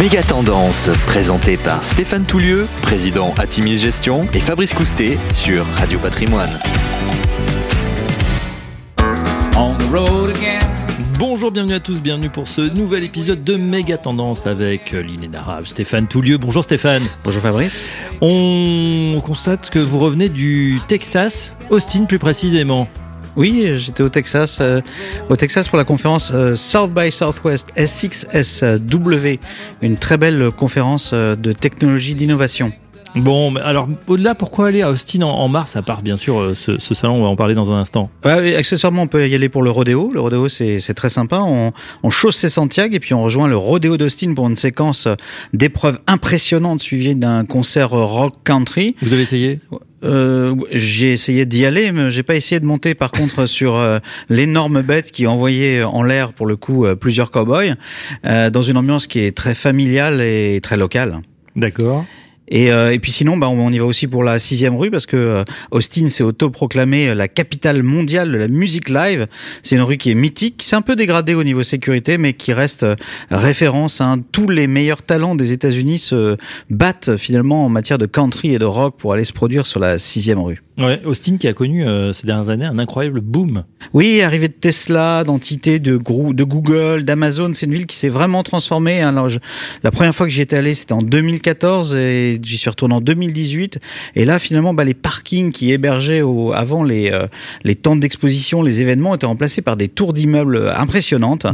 Méga 0.00 0.22
Tendance, 0.22 0.88
présenté 1.06 1.58
par 1.58 1.84
Stéphane 1.84 2.24
Toulieu, 2.24 2.66
président 2.80 3.34
Atimis 3.38 3.76
Gestion, 3.76 4.26
et 4.32 4.40
Fabrice 4.40 4.72
Coustet 4.72 5.18
sur 5.30 5.66
Radio 5.76 5.98
Patrimoine. 5.98 6.58
On 9.54 9.74
the 9.74 9.90
road 9.92 10.30
again. 10.30 10.60
Bonjour, 11.18 11.50
bienvenue 11.50 11.74
à 11.74 11.80
tous, 11.80 12.00
bienvenue 12.00 12.30
pour 12.30 12.48
ce 12.48 12.62
nouvel 12.62 13.04
épisode 13.04 13.44
de 13.44 13.56
Méga 13.56 13.98
Tendance 13.98 14.46
avec 14.46 14.92
l'inénarrable 14.92 15.66
Stéphane 15.66 16.08
Toulieu. 16.08 16.38
Bonjour 16.38 16.64
Stéphane. 16.64 17.02
Bonjour 17.22 17.42
Fabrice. 17.42 17.84
On 18.22 19.20
constate 19.22 19.68
que 19.68 19.78
vous 19.78 19.98
revenez 19.98 20.30
du 20.30 20.80
Texas, 20.88 21.54
Austin 21.68 22.06
plus 22.06 22.18
précisément. 22.18 22.88
Oui, 23.36 23.78
j'étais 23.78 24.02
au 24.02 24.10
Texas, 24.10 24.58
euh, 24.60 24.80
au 25.30 25.36
Texas 25.36 25.66
pour 25.66 25.78
la 25.78 25.84
conférence 25.84 26.32
euh, 26.34 26.54
South 26.54 26.92
by 26.92 27.10
Southwest 27.10 27.72
S6SW, 27.76 29.38
une 29.80 29.96
très 29.96 30.18
belle 30.18 30.50
conférence 30.50 31.12
euh, 31.14 31.34
de 31.34 31.52
technologie 31.52 32.14
d'innovation. 32.14 32.72
Bon, 33.14 33.54
alors 33.56 33.88
au-delà, 34.06 34.34
pourquoi 34.34 34.68
aller 34.68 34.82
à 34.82 34.90
Austin 34.90 35.22
en, 35.22 35.30
en 35.30 35.48
mars, 35.48 35.76
à 35.76 35.82
part 35.82 36.02
bien 36.02 36.16
sûr 36.16 36.38
euh, 36.38 36.54
ce, 36.54 36.78
ce 36.78 36.94
salon, 36.94 37.14
on 37.16 37.22
va 37.22 37.28
en 37.28 37.36
parler 37.36 37.54
dans 37.54 37.72
un 37.72 37.76
instant. 37.76 38.10
Ouais, 38.24 38.54
accessoirement, 38.56 39.02
on 39.02 39.06
peut 39.06 39.28
y 39.28 39.34
aller 39.34 39.48
pour 39.48 39.62
le 39.62 39.70
rodéo. 39.70 40.10
Le 40.12 40.20
rodéo, 40.20 40.48
c'est 40.48 40.80
très 40.94 41.08
sympa. 41.08 41.40
On, 41.40 41.72
on 42.02 42.10
chausse 42.10 42.36
ses 42.36 42.48
Santiago 42.48 42.94
et 42.94 43.00
puis 43.00 43.14
on 43.14 43.22
rejoint 43.22 43.48
le 43.48 43.56
rodéo 43.56 43.96
d'Austin 43.96 44.34
pour 44.34 44.48
une 44.48 44.56
séquence 44.56 45.08
d'épreuves 45.52 45.98
impressionnantes 46.06 46.80
suivie 46.80 47.14
d'un 47.14 47.44
concert 47.44 47.90
rock 47.90 48.34
country. 48.44 48.96
Vous 49.02 49.12
avez 49.12 49.22
essayé? 49.22 49.60
Euh, 50.04 50.56
j'ai 50.72 51.12
essayé 51.12 51.46
d'y 51.46 51.64
aller, 51.64 51.92
mais 51.92 52.10
j'ai 52.10 52.22
pas 52.22 52.34
essayé 52.34 52.60
de 52.60 52.66
monter 52.66 52.94
par 52.94 53.12
contre 53.12 53.46
sur 53.46 53.76
euh, 53.76 53.98
l'énorme 54.28 54.82
bête 54.82 55.12
qui 55.12 55.26
envoyait 55.26 55.82
en 55.82 56.02
l'air 56.02 56.32
pour 56.32 56.46
le 56.46 56.56
coup 56.56 56.84
euh, 56.86 56.96
plusieurs 56.96 57.30
cowboys 57.30 57.74
dans 58.24 58.62
une 58.62 58.76
ambiance 58.76 59.06
qui 59.06 59.20
est 59.20 59.36
très 59.36 59.54
familiale 59.54 60.20
et 60.20 60.60
très 60.62 60.76
locale. 60.76 61.20
D'accord. 61.56 62.04
Et, 62.52 62.70
euh, 62.70 62.92
et 62.92 62.98
puis 63.00 63.10
sinon, 63.10 63.36
bah, 63.36 63.48
on, 63.48 63.58
on 63.58 63.70
y 63.72 63.78
va 63.78 63.86
aussi 63.86 64.06
pour 64.06 64.22
la 64.22 64.38
sixième 64.38 64.76
rue 64.76 64.90
parce 64.90 65.06
que 65.06 65.16
euh, 65.16 65.44
Austin 65.72 66.08
s'est 66.08 66.22
autoproclamé 66.22 67.14
la 67.14 67.26
capitale 67.26 67.82
mondiale 67.82 68.30
de 68.30 68.36
la 68.36 68.46
musique 68.48 68.88
live. 68.90 69.26
C'est 69.62 69.74
une 69.74 69.82
rue 69.82 69.96
qui 69.96 70.10
est 70.10 70.14
mythique, 70.14 70.62
s'est 70.62 70.76
un 70.76 70.82
peu 70.82 70.94
dégradée 70.94 71.34
au 71.34 71.42
niveau 71.44 71.62
sécurité, 71.62 72.18
mais 72.18 72.34
qui 72.34 72.52
reste 72.52 72.82
euh, 72.82 72.94
référence. 73.30 74.00
Hein. 74.00 74.20
Tous 74.32 74.48
les 74.48 74.66
meilleurs 74.66 75.02
talents 75.02 75.34
des 75.34 75.50
États-Unis 75.52 75.98
se 75.98 76.36
battent 76.70 77.16
finalement 77.16 77.64
en 77.64 77.68
matière 77.68 77.98
de 77.98 78.06
country 78.06 78.54
et 78.54 78.58
de 78.58 78.64
rock 78.66 78.96
pour 78.98 79.12
aller 79.14 79.24
se 79.24 79.32
produire 79.32 79.66
sur 79.66 79.80
la 79.80 79.96
sixième 79.98 80.38
rue. 80.40 80.62
Ouais, 80.78 81.00
Austin 81.04 81.36
qui 81.36 81.48
a 81.48 81.52
connu 81.52 81.84
euh, 81.86 82.12
ces 82.14 82.26
dernières 82.26 82.48
années 82.48 82.64
un 82.64 82.78
incroyable 82.78 83.20
boom. 83.20 83.64
Oui, 83.92 84.22
arrivée 84.22 84.48
de 84.48 84.54
Tesla, 84.54 85.22
d'entités 85.22 85.78
de, 85.78 85.96
Google, 85.98 87.04
d'Amazon, 87.04 87.52
c'est 87.54 87.66
une 87.66 87.72
ville 87.74 87.86
qui 87.86 87.96
s'est 87.96 88.08
vraiment 88.08 88.42
transformée. 88.42 89.00
hein. 89.02 89.08
Alors, 89.10 89.28
je- 89.28 89.38
la 89.82 89.90
première 89.90 90.14
fois 90.14 90.26
que 90.26 90.32
j'y 90.32 90.40
étais 90.40 90.56
allé, 90.56 90.74
c'était 90.74 90.94
en 90.94 91.02
2014 91.02 91.94
et 91.94 92.38
j'y 92.44 92.56
suis 92.56 92.70
retourné 92.70 92.94
en 92.94 93.00
2018. 93.00 93.78
Et 94.16 94.24
là, 94.24 94.38
finalement, 94.38 94.74
bah, 94.74 94.84
les 94.84 94.94
parkings 94.94 95.52
qui 95.52 95.72
hébergeaient 95.72 96.22
au, 96.22 96.52
avant 96.52 96.82
les, 96.82 97.10
euh, 97.10 97.26
les 97.64 97.74
temps 97.74 97.96
d'exposition, 97.96 98.62
les 98.62 98.80
événements 98.80 99.14
étaient 99.14 99.26
remplacés 99.26 99.62
par 99.62 99.76
des 99.76 99.88
tours 99.88 100.12
d'immeubles 100.12 100.72
impressionnantes. 100.76 101.46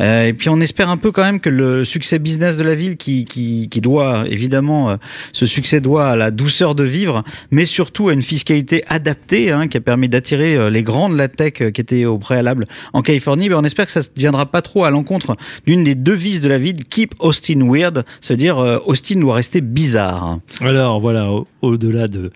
Euh, 0.00 0.26
et 0.26 0.32
puis, 0.32 0.48
on 0.48 0.60
espère 0.60 0.90
un 0.90 0.96
peu 0.96 1.12
quand 1.12 1.22
même 1.22 1.40
que 1.40 1.50
le 1.50 1.84
succès 1.84 2.18
business 2.18 2.56
de 2.56 2.64
la 2.64 2.74
ville, 2.74 2.96
qui, 2.96 3.24
qui, 3.24 3.68
qui 3.68 3.80
doit 3.80 4.24
évidemment, 4.28 4.90
euh, 4.90 4.96
ce 5.32 5.46
succès 5.46 5.80
doit 5.80 6.08
à 6.08 6.16
la 6.16 6.30
douceur 6.30 6.74
de 6.74 6.84
vivre, 6.84 7.24
mais 7.50 7.66
surtout 7.66 8.08
à 8.08 8.12
une 8.12 8.22
fiscalité 8.22 8.84
adaptée 8.88 9.50
hein, 9.50 9.68
qui 9.68 9.76
a 9.76 9.80
permis 9.80 10.08
d'attirer 10.08 10.56
euh, 10.56 10.70
les 10.70 10.82
grands 10.82 11.08
de 11.08 11.16
la 11.16 11.28
tech 11.28 11.54
euh, 11.60 11.70
qui 11.70 11.80
étaient 11.80 12.04
au 12.04 12.18
préalable 12.18 12.66
en 12.92 13.02
Californie. 13.02 13.48
Mais 13.48 13.54
on 13.54 13.64
espère 13.64 13.86
que 13.86 13.92
ça 13.92 14.00
ne 14.00 14.20
viendra 14.20 14.46
pas 14.46 14.62
trop 14.62 14.84
à 14.84 14.90
l'encontre 14.90 15.36
d'une 15.66 15.84
des 15.84 15.94
devises 15.94 16.40
de 16.40 16.48
la 16.48 16.58
ville, 16.58 16.84
Keep 16.84 17.14
Austin 17.18 17.60
Weird, 17.68 18.04
c'est-à-dire 18.20 18.58
euh, 18.58 18.78
Austin 18.86 19.20
doit 19.20 19.34
rester 19.34 19.60
bizarre. 19.60 20.35
Alors 20.60 21.00
voilà, 21.00 21.30
au- 21.30 21.46
au-delà 21.66 22.08
de, 22.08 22.30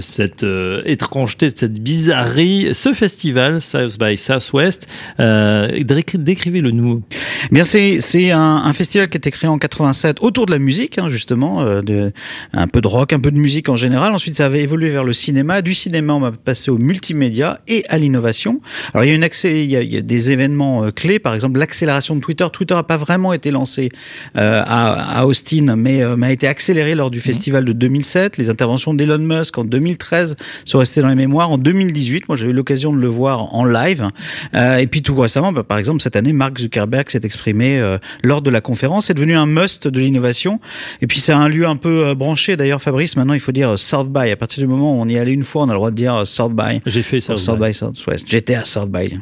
cette 0.00 0.42
euh, 0.44 0.82
étrangeté, 0.84 1.46
de 1.48 1.56
cette 1.56 1.80
bizarrerie, 1.80 2.70
ce 2.72 2.92
festival, 2.92 3.60
South 3.60 3.98
by 3.98 4.16
Southwest, 4.16 4.88
euh, 5.20 5.68
décri- 5.82 6.18
décrivez-le 6.18 6.70
nous. 6.70 7.02
Bien, 7.50 7.64
c'est 7.64 8.30
un, 8.30 8.72
festival 8.72 9.08
qui 9.08 9.16
a 9.16 9.18
été 9.18 9.30
créé 9.30 9.48
en 9.48 9.58
87 9.58 10.18
autour 10.20 10.46
de 10.46 10.52
la 10.52 10.58
musique, 10.58 10.98
hein, 10.98 11.08
justement, 11.08 11.62
euh, 11.62 12.10
un 12.52 12.66
peu 12.66 12.80
de 12.80 12.88
rock, 12.88 13.12
un 13.12 13.20
peu 13.20 13.30
de 13.30 13.36
musique 13.38 13.68
en 13.68 13.76
général. 13.76 14.14
Ensuite, 14.14 14.36
ça 14.36 14.46
avait 14.46 14.62
évolué 14.62 14.90
vers 14.90 15.04
le 15.04 15.12
cinéma. 15.12 15.62
Du 15.62 15.74
cinéma, 15.74 16.14
on 16.14 16.20
va 16.20 16.32
passer 16.32 16.70
au 16.70 16.78
multimédia 16.78 17.60
et 17.68 17.84
à 17.88 17.98
l'innovation. 17.98 18.60
Alors, 18.94 19.04
il 19.04 19.08
y 19.08 19.12
a 19.12 19.14
une 19.14 19.24
accès, 19.24 19.64
il 19.64 19.70
y 19.70 19.76
a, 19.96 20.00
des 20.00 20.30
événements 20.30 20.84
euh, 20.84 20.90
clés, 20.90 21.18
par 21.18 21.34
exemple 21.34 21.58
l'accélération 21.58 22.16
de 22.16 22.20
Twitter. 22.20 22.46
Twitter 22.52 22.74
n'a 22.74 22.82
pas 22.82 22.96
vraiment 22.96 23.32
été 23.32 23.50
lancé 23.50 23.90
à, 24.34 25.26
Austin, 25.26 25.76
mais 25.76 26.02
a 26.02 26.32
été 26.32 26.46
accéléré 26.46 26.94
lors 26.94 27.10
du 27.10 27.20
festival 27.20 27.31
de 27.38 27.72
2007. 27.72 28.36
Les 28.36 28.50
interventions 28.50 28.94
d'Elon 28.94 29.18
Musk 29.18 29.58
en 29.58 29.64
2013 29.64 30.36
sont 30.64 30.78
restées 30.78 31.02
dans 31.02 31.08
les 31.08 31.14
mémoires. 31.14 31.50
En 31.50 31.58
2018, 31.58 32.28
moi, 32.28 32.36
j'avais 32.36 32.52
eu 32.52 32.54
l'occasion 32.54 32.92
de 32.92 32.98
le 32.98 33.08
voir 33.08 33.54
en 33.54 33.64
live. 33.64 34.08
Euh, 34.54 34.76
et 34.76 34.86
puis 34.86 35.02
tout 35.02 35.14
récemment, 35.14 35.52
bah, 35.52 35.62
par 35.62 35.78
exemple, 35.78 36.02
cette 36.02 36.16
année, 36.16 36.32
Mark 36.32 36.58
Zuckerberg 36.58 37.08
s'est 37.10 37.20
exprimé 37.24 37.78
euh, 37.78 37.98
lors 38.22 38.42
de 38.42 38.50
la 38.50 38.60
conférence. 38.60 39.06
C'est 39.06 39.14
devenu 39.14 39.34
un 39.34 39.46
must 39.46 39.88
de 39.88 40.00
l'innovation. 40.00 40.60
Et 41.00 41.06
puis 41.06 41.20
c'est 41.20 41.32
un 41.32 41.48
lieu 41.48 41.66
un 41.66 41.76
peu 41.76 42.06
euh, 42.06 42.14
branché. 42.14 42.56
D'ailleurs, 42.56 42.80
Fabrice, 42.82 43.16
maintenant, 43.16 43.34
il 43.34 43.40
faut 43.40 43.52
dire 43.52 43.78
South 43.78 44.12
by. 44.12 44.30
À 44.30 44.36
partir 44.36 44.62
du 44.62 44.68
moment 44.68 44.98
où 44.98 45.02
on 45.02 45.08
y 45.08 45.18
allait 45.18 45.32
une 45.32 45.44
fois, 45.44 45.62
on 45.62 45.68
a 45.68 45.72
le 45.72 45.78
droit 45.78 45.90
de 45.90 45.96
dire 45.96 46.26
South 46.26 46.52
by. 46.54 46.80
J'ai 46.86 47.02
fait 47.02 47.20
ça. 47.20 47.36
South 47.36 47.58
by 47.58 47.74
Southwest. 47.74 48.26
J'étais 48.28 48.54
à 48.54 48.64
South 48.64 48.90
by. 48.90 49.18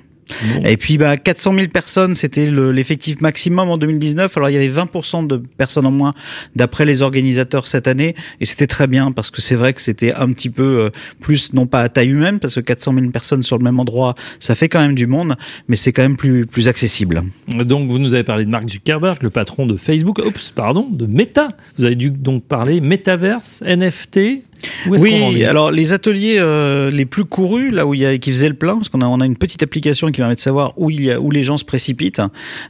Bon. 0.54 0.64
Et 0.64 0.76
puis 0.76 0.98
bah 0.98 1.16
400 1.16 1.54
000 1.54 1.66
personnes, 1.68 2.14
c'était 2.14 2.46
le- 2.50 2.72
l'effectif 2.72 3.20
maximum 3.20 3.68
en 3.68 3.76
2019. 3.76 4.36
Alors 4.36 4.50
il 4.50 4.54
y 4.54 4.56
avait 4.56 4.68
20% 4.68 5.26
de 5.26 5.36
personnes 5.56 5.86
en 5.86 5.90
moins 5.90 6.14
d'après 6.56 6.84
les 6.84 7.02
organisateurs 7.02 7.66
cette 7.66 7.88
année, 7.88 8.14
et 8.40 8.44
c'était 8.44 8.66
très 8.66 8.86
bien 8.86 9.12
parce 9.12 9.30
que 9.30 9.40
c'est 9.40 9.54
vrai 9.54 9.72
que 9.72 9.80
c'était 9.80 10.12
un 10.14 10.32
petit 10.32 10.50
peu 10.50 10.62
euh, 10.86 10.90
plus 11.20 11.52
non 11.52 11.66
pas 11.66 11.80
à 11.82 11.88
taille 11.88 12.08
humaine 12.10 12.38
parce 12.38 12.54
que 12.54 12.60
400 12.60 12.94
000 12.94 13.10
personnes 13.10 13.42
sur 13.42 13.58
le 13.58 13.64
même 13.64 13.78
endroit, 13.80 14.14
ça 14.38 14.54
fait 14.54 14.68
quand 14.68 14.80
même 14.80 14.94
du 14.94 15.06
monde, 15.06 15.36
mais 15.68 15.76
c'est 15.76 15.92
quand 15.92 16.02
même 16.02 16.16
plus 16.16 16.46
plus 16.46 16.68
accessible. 16.68 17.22
Donc 17.56 17.90
vous 17.90 17.98
nous 17.98 18.14
avez 18.14 18.24
parlé 18.24 18.44
de 18.44 18.50
Mark 18.50 18.68
Zuckerberg, 18.68 19.22
le 19.22 19.30
patron 19.30 19.66
de 19.66 19.76
Facebook, 19.76 20.18
oups, 20.24 20.50
pardon, 20.50 20.88
de 20.90 21.06
Meta. 21.06 21.48
Vous 21.78 21.84
avez 21.84 21.94
dû 21.96 22.10
donc 22.10 22.44
parler 22.44 22.80
Metaverse, 22.80 23.62
NFT. 23.66 24.44
Oui, 24.86 25.44
alors 25.44 25.70
les 25.70 25.92
ateliers 25.92 26.36
euh, 26.38 26.90
les 26.90 27.06
plus 27.06 27.24
courus, 27.24 27.72
là 27.72 27.86
où 27.86 27.94
il 27.94 28.00
y 28.00 28.06
a 28.06 28.16
qui 28.18 28.30
faisaient 28.30 28.48
le 28.48 28.54
plein, 28.54 28.76
parce 28.76 28.88
qu'on 28.88 29.00
a 29.00 29.06
on 29.06 29.20
a 29.20 29.26
une 29.26 29.36
petite 29.36 29.62
application 29.62 30.08
qui 30.08 30.20
permet 30.20 30.34
de 30.34 30.40
savoir 30.40 30.72
où 30.76 30.90
il 30.90 31.04
y 31.04 31.10
a 31.10 31.20
où 31.20 31.30
les 31.30 31.42
gens 31.42 31.56
se 31.56 31.64
précipitent. 31.64 32.22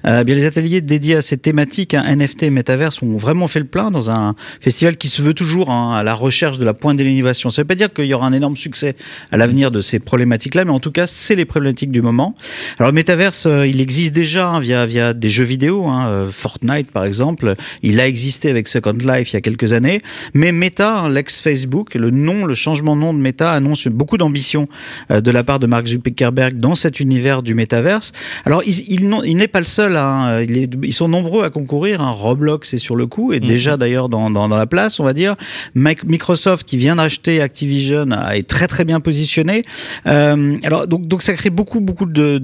Euh, 0.06 0.24
bien 0.24 0.34
les 0.34 0.44
ateliers 0.44 0.80
dédiés 0.80 1.16
à 1.16 1.22
ces 1.22 1.36
thématiques 1.36 1.94
hein, 1.94 2.04
NFT 2.16 2.44
et 2.44 2.50
Metaverse 2.50 3.02
ont 3.02 3.16
vraiment 3.16 3.48
fait 3.48 3.60
le 3.60 3.66
plein 3.66 3.90
dans 3.90 4.10
un 4.10 4.34
festival 4.60 4.96
qui 4.96 5.08
se 5.08 5.22
veut 5.22 5.34
toujours 5.34 5.70
hein, 5.70 5.94
à 5.94 6.02
la 6.02 6.14
recherche 6.14 6.58
de 6.58 6.64
la 6.64 6.74
pointe 6.74 6.96
de 6.96 7.04
l'innovation. 7.04 7.50
Ça 7.50 7.62
veut 7.62 7.68
pas 7.68 7.74
dire 7.74 7.92
qu'il 7.92 8.06
y 8.06 8.14
aura 8.14 8.26
un 8.26 8.32
énorme 8.32 8.56
succès 8.56 8.96
à 9.32 9.36
l'avenir 9.36 9.70
de 9.70 9.80
ces 9.80 9.98
problématiques-là, 9.98 10.64
mais 10.64 10.72
en 10.72 10.80
tout 10.80 10.92
cas 10.92 11.06
c'est 11.06 11.34
les 11.34 11.44
problématiques 11.44 11.90
du 11.90 12.02
moment. 12.02 12.34
Alors 12.78 12.92
le 12.92 12.96
Metaverse, 12.96 13.46
euh, 13.46 13.66
il 13.66 13.80
existe 13.80 14.12
déjà 14.12 14.48
hein, 14.48 14.60
via 14.60 14.86
via 14.86 15.14
des 15.14 15.28
jeux 15.28 15.44
vidéo, 15.44 15.86
hein, 15.86 16.06
euh, 16.08 16.30
Fortnite 16.30 16.90
par 16.90 17.04
exemple. 17.04 17.54
Il 17.82 18.00
a 18.00 18.06
existé 18.06 18.50
avec 18.50 18.68
Second 18.68 18.92
Life 18.92 19.32
il 19.32 19.34
y 19.34 19.36
a 19.36 19.40
quelques 19.40 19.72
années, 19.72 20.02
mais 20.34 20.52
Meta, 20.52 21.00
hein, 21.00 21.08
l'ex 21.08 21.40
Facebook, 21.40 21.79
le 21.94 22.10
nom, 22.10 22.44
le 22.44 22.54
changement 22.54 22.94
de 22.96 23.00
nom 23.00 23.14
de 23.14 23.18
Meta 23.18 23.52
annonce 23.52 23.86
beaucoup 23.88 24.16
d'ambition 24.16 24.68
euh, 25.10 25.20
de 25.20 25.30
la 25.30 25.42
part 25.44 25.58
de 25.58 25.66
Mark 25.66 25.86
Zuckerberg 25.86 26.58
dans 26.58 26.74
cet 26.74 27.00
univers 27.00 27.42
du 27.42 27.54
métaverse. 27.54 28.12
Alors, 28.44 28.62
il, 28.66 28.74
il, 28.90 29.08
n'en- 29.08 29.22
il 29.22 29.36
n'est 29.36 29.48
pas 29.48 29.60
le 29.60 29.66
seul. 29.66 29.96
Hein. 29.96 30.40
Il 30.42 30.56
est- 30.58 30.70
ils 30.82 30.92
sont 30.92 31.08
nombreux 31.08 31.44
à 31.44 31.50
concourir. 31.50 32.00
Hein. 32.00 32.10
Roblox 32.10 32.74
est 32.74 32.78
sur 32.78 32.96
le 32.96 33.06
coup 33.06 33.32
et 33.32 33.40
déjà 33.40 33.76
d'ailleurs 33.76 34.08
dans, 34.08 34.30
dans, 34.30 34.48
dans 34.48 34.56
la 34.56 34.66
place, 34.66 35.00
on 35.00 35.04
va 35.04 35.12
dire. 35.12 35.34
Microsoft, 35.74 36.66
qui 36.66 36.76
vient 36.76 36.96
d'acheter 36.96 37.40
Activision, 37.40 38.06
est 38.32 38.46
très 38.46 38.66
très 38.68 38.84
bien 38.84 39.00
positionné. 39.00 39.62
Euh, 40.06 40.56
alors, 40.62 40.86
donc, 40.86 41.06
donc 41.06 41.22
ça 41.22 41.32
crée 41.34 41.50
beaucoup 41.50 41.80
beaucoup 41.80 42.06
de 42.06 42.38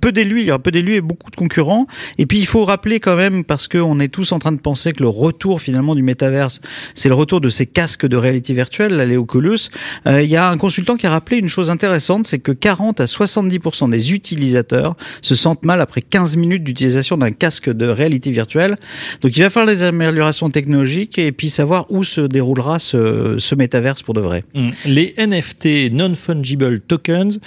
peu 0.00 0.12
d'élus. 0.12 0.40
Il 0.40 0.46
y 0.46 0.50
a 0.50 0.58
peu 0.58 0.70
d'élus 0.70 0.94
et 0.94 1.00
beaucoup 1.00 1.30
de 1.30 1.36
concurrents. 1.36 1.86
Et 2.18 2.26
puis, 2.26 2.38
il 2.38 2.46
faut 2.46 2.64
rappeler 2.64 3.00
quand 3.00 3.16
même 3.16 3.44
parce 3.44 3.68
qu'on 3.68 4.00
est 4.00 4.08
tous 4.08 4.32
en 4.32 4.38
train 4.38 4.52
de 4.52 4.60
penser 4.60 4.92
que 4.92 5.02
le 5.02 5.08
retour 5.08 5.60
finalement 5.60 5.94
du 5.94 6.02
métaverse, 6.02 6.60
c'est 6.94 7.08
le 7.08 7.14
retour 7.14 7.40
de 7.40 7.48
ces 7.48 7.66
casques 7.66 8.06
de 8.06 8.16
réalité 8.16 8.52
virtuelle, 8.54 8.63
là, 8.78 9.04
les 9.04 9.16
Oculus. 9.16 9.58
Euh, 10.06 10.22
il 10.22 10.28
y 10.28 10.36
a 10.36 10.48
un 10.48 10.56
consultant 10.56 10.96
qui 10.96 11.06
a 11.06 11.10
rappelé 11.10 11.38
une 11.38 11.48
chose 11.48 11.70
intéressante, 11.70 12.26
c'est 12.26 12.38
que 12.38 12.52
40 12.52 13.00
à 13.00 13.04
70% 13.04 13.90
des 13.90 14.12
utilisateurs 14.12 14.96
se 15.22 15.34
sentent 15.34 15.64
mal 15.64 15.80
après 15.80 16.02
15 16.02 16.36
minutes 16.36 16.64
d'utilisation 16.64 17.16
d'un 17.16 17.32
casque 17.32 17.70
de 17.70 17.86
réalité 17.86 18.30
virtuelle. 18.30 18.76
Donc 19.20 19.36
il 19.36 19.42
va 19.42 19.50
falloir 19.50 19.74
des 19.74 19.82
améliorations 19.82 20.50
technologiques 20.50 21.18
et 21.18 21.32
puis 21.32 21.50
savoir 21.50 21.86
où 21.90 22.04
se 22.04 22.20
déroulera 22.20 22.78
ce, 22.78 23.36
ce 23.38 23.54
métaverse 23.54 24.02
pour 24.02 24.14
de 24.14 24.20
vrai. 24.20 24.44
Hum, 24.54 24.70
Les 24.86 25.14
NFT, 25.18 25.92
Non-Fungible 25.92 26.80
Tokens, 26.80 27.38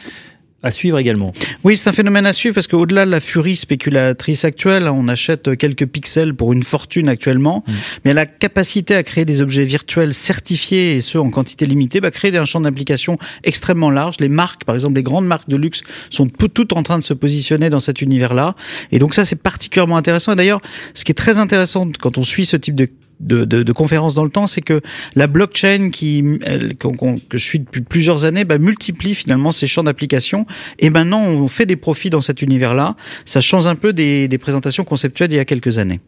À 0.68 0.72
suivre 0.72 1.00
également. 1.00 1.32
Oui, 1.64 1.78
c'est 1.78 1.88
un 1.88 1.94
phénomène 1.94 2.26
à 2.26 2.34
suivre 2.34 2.54
parce 2.54 2.68
qu'au-delà 2.68 3.06
de 3.06 3.12
la 3.12 3.22
furie 3.22 3.56
spéculatrice 3.56 4.44
actuelle, 4.44 4.90
on 4.90 5.08
achète 5.08 5.56
quelques 5.56 5.86
pixels 5.86 6.34
pour 6.34 6.52
une 6.52 6.64
fortune 6.64 7.08
actuellement, 7.08 7.64
mm. 7.66 7.74
mais 8.04 8.14
la 8.14 8.26
capacité 8.26 8.94
à 8.94 9.04
créer 9.04 9.24
des 9.24 9.42
objets 9.42 9.64
virtuels 9.64 10.14
certifiés 10.14 10.98
et 10.98 11.02
ceux 11.02 11.22
en 11.22 11.30
quantité 11.30 11.66
limitée, 11.66 12.02
bah, 12.02 12.12
créer 12.12 12.36
un 12.38 12.44
champ 12.44 12.60
d'application 12.60 13.18
extrêmement 13.46 13.90
large. 13.90 14.18
Les 14.20 14.28
marques, 14.28 14.66
par 14.66 14.76
exemple, 14.76 14.96
les 14.96 15.04
grandes 15.04 15.26
marques 15.26 15.48
de 15.48 15.56
luxe 15.56 15.84
sont 16.10 16.28
toutes 16.28 16.74
en 16.74 16.84
train 16.84 16.98
de 16.98 17.04
se 17.04 17.14
positionner 17.14 17.70
dans 17.70 17.80
cet 17.80 18.02
univers-là. 18.02 18.54
Et 18.92 19.00
donc 19.00 19.14
ça, 19.14 19.24
c'est 19.24 19.38
particulièrement 19.38 19.96
intéressant. 19.96 20.34
Et 20.34 20.36
d'ailleurs, 20.36 20.60
ce 20.96 21.06
qui 21.06 21.14
est 21.14 21.16
très 21.16 21.38
intéressant 21.38 21.88
quand 21.98 22.18
on 22.18 22.24
suit 22.24 22.46
ce 22.46 22.58
type 22.58 22.76
de 22.76 22.90
de, 23.20 23.46
de, 23.46 23.72
conférences 23.72 24.16
dans 24.16 24.24
le 24.24 24.30
temps, 24.30 24.48
c'est 24.48 24.62
que 24.62 24.82
la 25.16 25.28
blockchain 25.28 25.90
qui 25.90 26.24
que 26.80 27.38
je 27.38 27.44
suis 27.44 27.60
depuis 27.60 27.82
plusieurs 27.82 28.26
années 28.26 28.44
bah, 28.44 28.58
multiplie 28.58 29.16
finalement 29.16 29.52
ces 29.52 29.68
champs 29.68 29.84
d'application 29.84 30.46
et 30.80 30.90
maintenant 30.90 31.24
on 31.24 31.48
fait 31.48 31.66
des 31.66 31.76
profits 31.76 32.10
dans 32.10 32.22
cet 32.22 32.42
univers-là. 32.42 32.96
Ça 33.26 33.42
change 33.42 33.68
un 33.68 33.76
peu 33.76 33.94
des, 33.94 34.28
des 34.28 34.38
présentations 34.38 34.84
conceptuelles 34.84 35.32
il 35.32 35.38
y 35.38 35.40
a 35.40 35.46
quelques 35.46 35.78
années. 35.78 36.00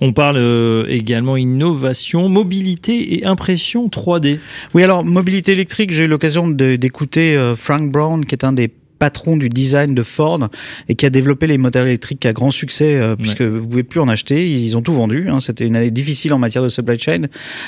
On 0.00 0.12
parle 0.12 0.36
euh, 0.38 0.86
également 0.88 1.36
innovation, 1.36 2.28
mobilité 2.28 3.14
et 3.14 3.24
impression 3.24 3.88
3D. 3.88 4.38
Oui, 4.74 4.82
alors 4.82 5.04
mobilité 5.04 5.52
électrique, 5.52 5.92
j'ai 5.92 6.04
eu 6.04 6.08
l'occasion 6.08 6.48
d'écouter 6.48 7.36
euh, 7.36 7.54
Frank 7.54 7.90
Brown, 7.90 8.24
qui 8.24 8.34
est 8.34 8.44
un 8.44 8.52
des 8.52 8.72
patron 9.02 9.36
du 9.36 9.48
design 9.48 9.96
de 9.96 10.04
Ford 10.04 10.48
et 10.88 10.94
qui 10.94 11.04
a 11.06 11.10
développé 11.10 11.48
les 11.48 11.58
moteurs 11.58 11.86
électriques 11.86 12.24
à 12.24 12.32
grand 12.32 12.52
succès 12.52 12.94
euh, 12.94 13.16
puisque 13.16 13.42
vous 13.42 13.66
pouvez 13.66 13.82
plus 13.82 13.98
en 13.98 14.06
acheter. 14.06 14.48
Ils 14.48 14.76
ont 14.76 14.80
tout 14.80 14.92
vendu. 14.92 15.26
Hein. 15.28 15.40
C'était 15.40 15.66
une 15.66 15.74
année 15.74 15.90
difficile 15.90 16.32
en 16.32 16.38
matière 16.38 16.62
de 16.62 16.68
supply 16.68 17.00
chain. 17.00 17.22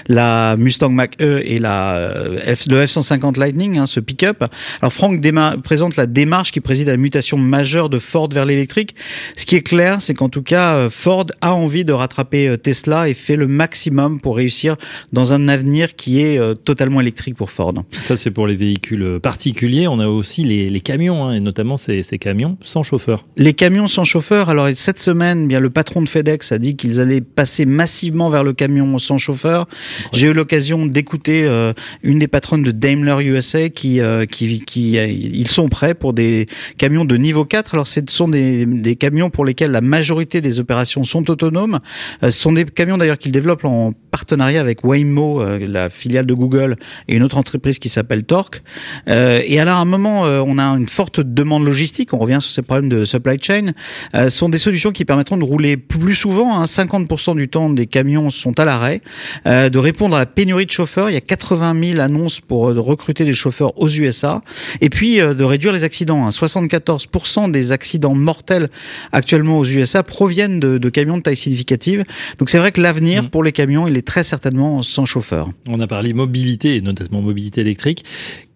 La 0.07 0.55
Mustang 0.57 0.91
Mach-E 0.91 1.43
et 1.45 1.59
la 1.59 1.97
euh, 1.97 2.55
F, 2.55 2.67
le 2.71 2.87
F-150 2.87 3.37
Lightning, 3.37 3.79
hein, 3.79 3.87
ce 3.87 3.99
pick-up. 3.99 4.45
Alors 4.81 4.93
Franck 4.93 5.21
présente 5.65 5.97
la 5.97 6.07
démarche 6.07 6.53
qui 6.53 6.61
préside 6.61 6.89
à 6.89 6.93
la 6.93 6.99
mutation 6.99 7.37
majeure 7.37 7.89
de 7.89 7.99
Ford 7.99 8.29
vers 8.33 8.45
l'électrique. 8.45 8.95
Ce 9.37 9.45
qui 9.45 9.57
est 9.57 9.63
clair, 9.63 10.03
c'est 10.03 10.15
qu'en 10.15 10.29
tout 10.29 10.43
cas, 10.43 10.77
euh, 10.77 10.89
Ford 10.89 11.27
a 11.41 11.53
envie 11.53 11.85
de 11.85 11.93
rattraper 11.93 12.57
Tesla 12.63 13.09
et 13.09 13.15
fait 13.15 13.35
le 13.35 13.49
maximum 13.49 14.21
pour 14.21 14.37
réussir 14.37 14.77
dans 15.13 15.33
un 15.33 15.49
avenir 15.49 15.97
qui 15.97 16.21
est 16.21 16.39
totalement 16.63 17.01
électrique 17.01 17.35
pour 17.35 17.51
Ford. 17.51 17.75
Ça, 18.05 18.15
c'est 18.15 18.31
pour 18.31 18.47
les 18.47 18.55
véhicules 18.55 19.19
particuliers. 19.21 19.89
On 19.89 19.99
a 19.99 20.07
aussi 20.07 20.45
les, 20.45 20.71
les 20.71 20.81
camions 20.81 21.24
Hein, 21.25 21.33
et 21.33 21.41
notamment 21.41 21.77
ces, 21.77 22.03
camions 22.19 22.57
sans 22.63 22.83
chauffeur. 22.83 23.25
Les 23.37 23.55
camions 23.55 23.87
sans 23.87 24.05
chauffeur, 24.05 24.49
alors 24.49 24.69
cette 24.75 25.01
semaine, 25.01 25.49
bien 25.49 25.61
le 25.61 25.71
patron 25.71 26.03
de 26.03 26.09
FedEx 26.09 26.53
a 26.53 26.59
dit 26.59 26.77
qu'ils 26.77 27.01
allaient 27.01 27.21
passer 27.21 27.67
massivement 27.67 28.31
vers 28.31 28.45
le 28.45 28.53
camion 28.53 28.99
sans 28.99 29.19
chauffeur. 29.19 29.67
J'ai 30.13 30.29
eu 30.29 30.33
l'occasion 30.33 30.87
d'écouter 30.87 31.45
euh, 31.45 31.73
une 32.03 32.19
des 32.19 32.29
patronnes 32.29 32.63
de 32.63 32.71
Daimler 32.71 33.25
USA 33.25 33.69
qui, 33.69 34.01
euh, 34.01 34.27
qui, 34.27 34.61
qui 34.61 34.99
euh, 34.99 35.07
ils 35.07 35.49
sont 35.49 35.69
prêts 35.69 35.95
pour 35.95 36.13
des 36.13 36.47
camions 36.79 37.05
de 37.05 37.17
niveau 37.17 37.45
4. 37.45 37.75
Alors 37.75 37.87
ce 37.87 38.01
sont 38.09 38.29
des, 38.29 38.67
des 38.67 38.97
camions 38.97 39.31
pour 39.31 39.45
lesquels 39.45 39.71
la 39.71 39.81
majorité 39.81 40.41
des 40.41 40.61
opérations 40.61 41.05
sont 41.05 41.31
autonomes. 41.31 41.81
ce 42.23 42.31
sont 42.31 42.53
des 42.53 42.65
camions 42.65 42.99
d'ailleurs 42.99 43.19
qu'ils 43.19 43.33
développent 43.33 43.65
en 43.65 43.93
partenariat 44.11 44.61
avec 44.61 44.85
Waymo, 44.85 45.43
la 45.59 45.91
filiale 45.91 46.27
de 46.27 46.35
Google, 46.35 46.77
et 47.09 47.17
une 47.17 47.23
autre 47.23 47.37
entreprise 47.37 47.79
qui 47.79 47.89
s'appelle 47.89 48.23
Torque. 48.23 48.63
et 49.09 49.61
alors 49.61 49.79
à 49.79 49.81
un 49.81 49.85
moment, 49.85 50.23
on 50.23 50.59
a 50.59 50.65
une 50.65 50.89
forte 50.89 51.14
demande 51.23 51.65
logistique, 51.65 52.13
on 52.13 52.19
revient 52.19 52.39
sur 52.41 52.51
ces 52.51 52.63
problèmes 52.63 52.89
de 52.89 53.05
supply 53.05 53.37
chain, 53.41 53.73
euh, 54.15 54.29
sont 54.29 54.49
des 54.49 54.59
solutions 54.59 54.93
qui 54.93 55.05
permettront 55.05 55.37
de 55.37 55.45
rouler 55.45 55.77
plus 55.77 56.15
souvent. 56.15 56.59
Hein, 56.59 56.65
50% 56.65 57.37
du 57.37 57.49
temps 57.49 57.71
des 57.71 57.87
camions 57.87 58.31
sont 58.31 58.59
à 58.59 58.65
l'arrêt, 58.65 59.01
euh, 59.47 59.69
de 59.69 59.79
répondre 59.79 60.17
à 60.17 60.21
la 60.21 60.27
pénurie 60.27 60.67
de 60.67 60.71
chauffeurs. 60.71 61.11
Il 61.11 61.15
y 61.15 61.17
a 61.17 61.21
80 61.21 61.75
000 61.95 62.01
annonces 62.01 62.41
pour 62.41 62.71
euh, 62.71 62.81
recruter 62.81 63.25
des 63.25 63.35
chauffeurs 63.35 63.79
aux 63.81 63.89
USA, 63.89 64.43
et 64.81 64.91
puis 64.91 65.19
de 65.19 65.45
réduire 65.45 65.73
les 65.73 65.85
accidents. 65.85 66.27
Hein. 66.27 66.31
74% 66.31 67.51
des 67.51 67.73
accidents 67.73 68.15
mortels 68.15 68.69
actuellement 69.13 69.59
aux 69.59 69.65
USA 69.65 70.03
proviennent 70.03 70.61
de, 70.61 70.79
de 70.79 70.89
camions 70.89 71.19
de 71.19 71.23
taille 71.23 71.37
significative. 71.37 72.05
Donc 72.39 72.51
c'est 72.51 72.59
vrai 72.59 72.73
que 72.73 72.81
l'avenir 72.81 73.25
mmh. 73.25 73.29
pour 73.31 73.43
les 73.43 73.53
camions, 73.53 73.87
il 73.87 73.97
est 73.97 74.07
très 74.07 74.23
certainement 74.23 74.83
sans 74.83 75.05
chauffeur. 75.05 75.51
On 75.69 75.81
a 75.81 75.87
parlé 75.87 76.13
mobilité, 76.13 76.77
et 76.77 76.81
notamment 76.81 77.23
mobilité 77.23 77.61
électrique. 77.61 78.05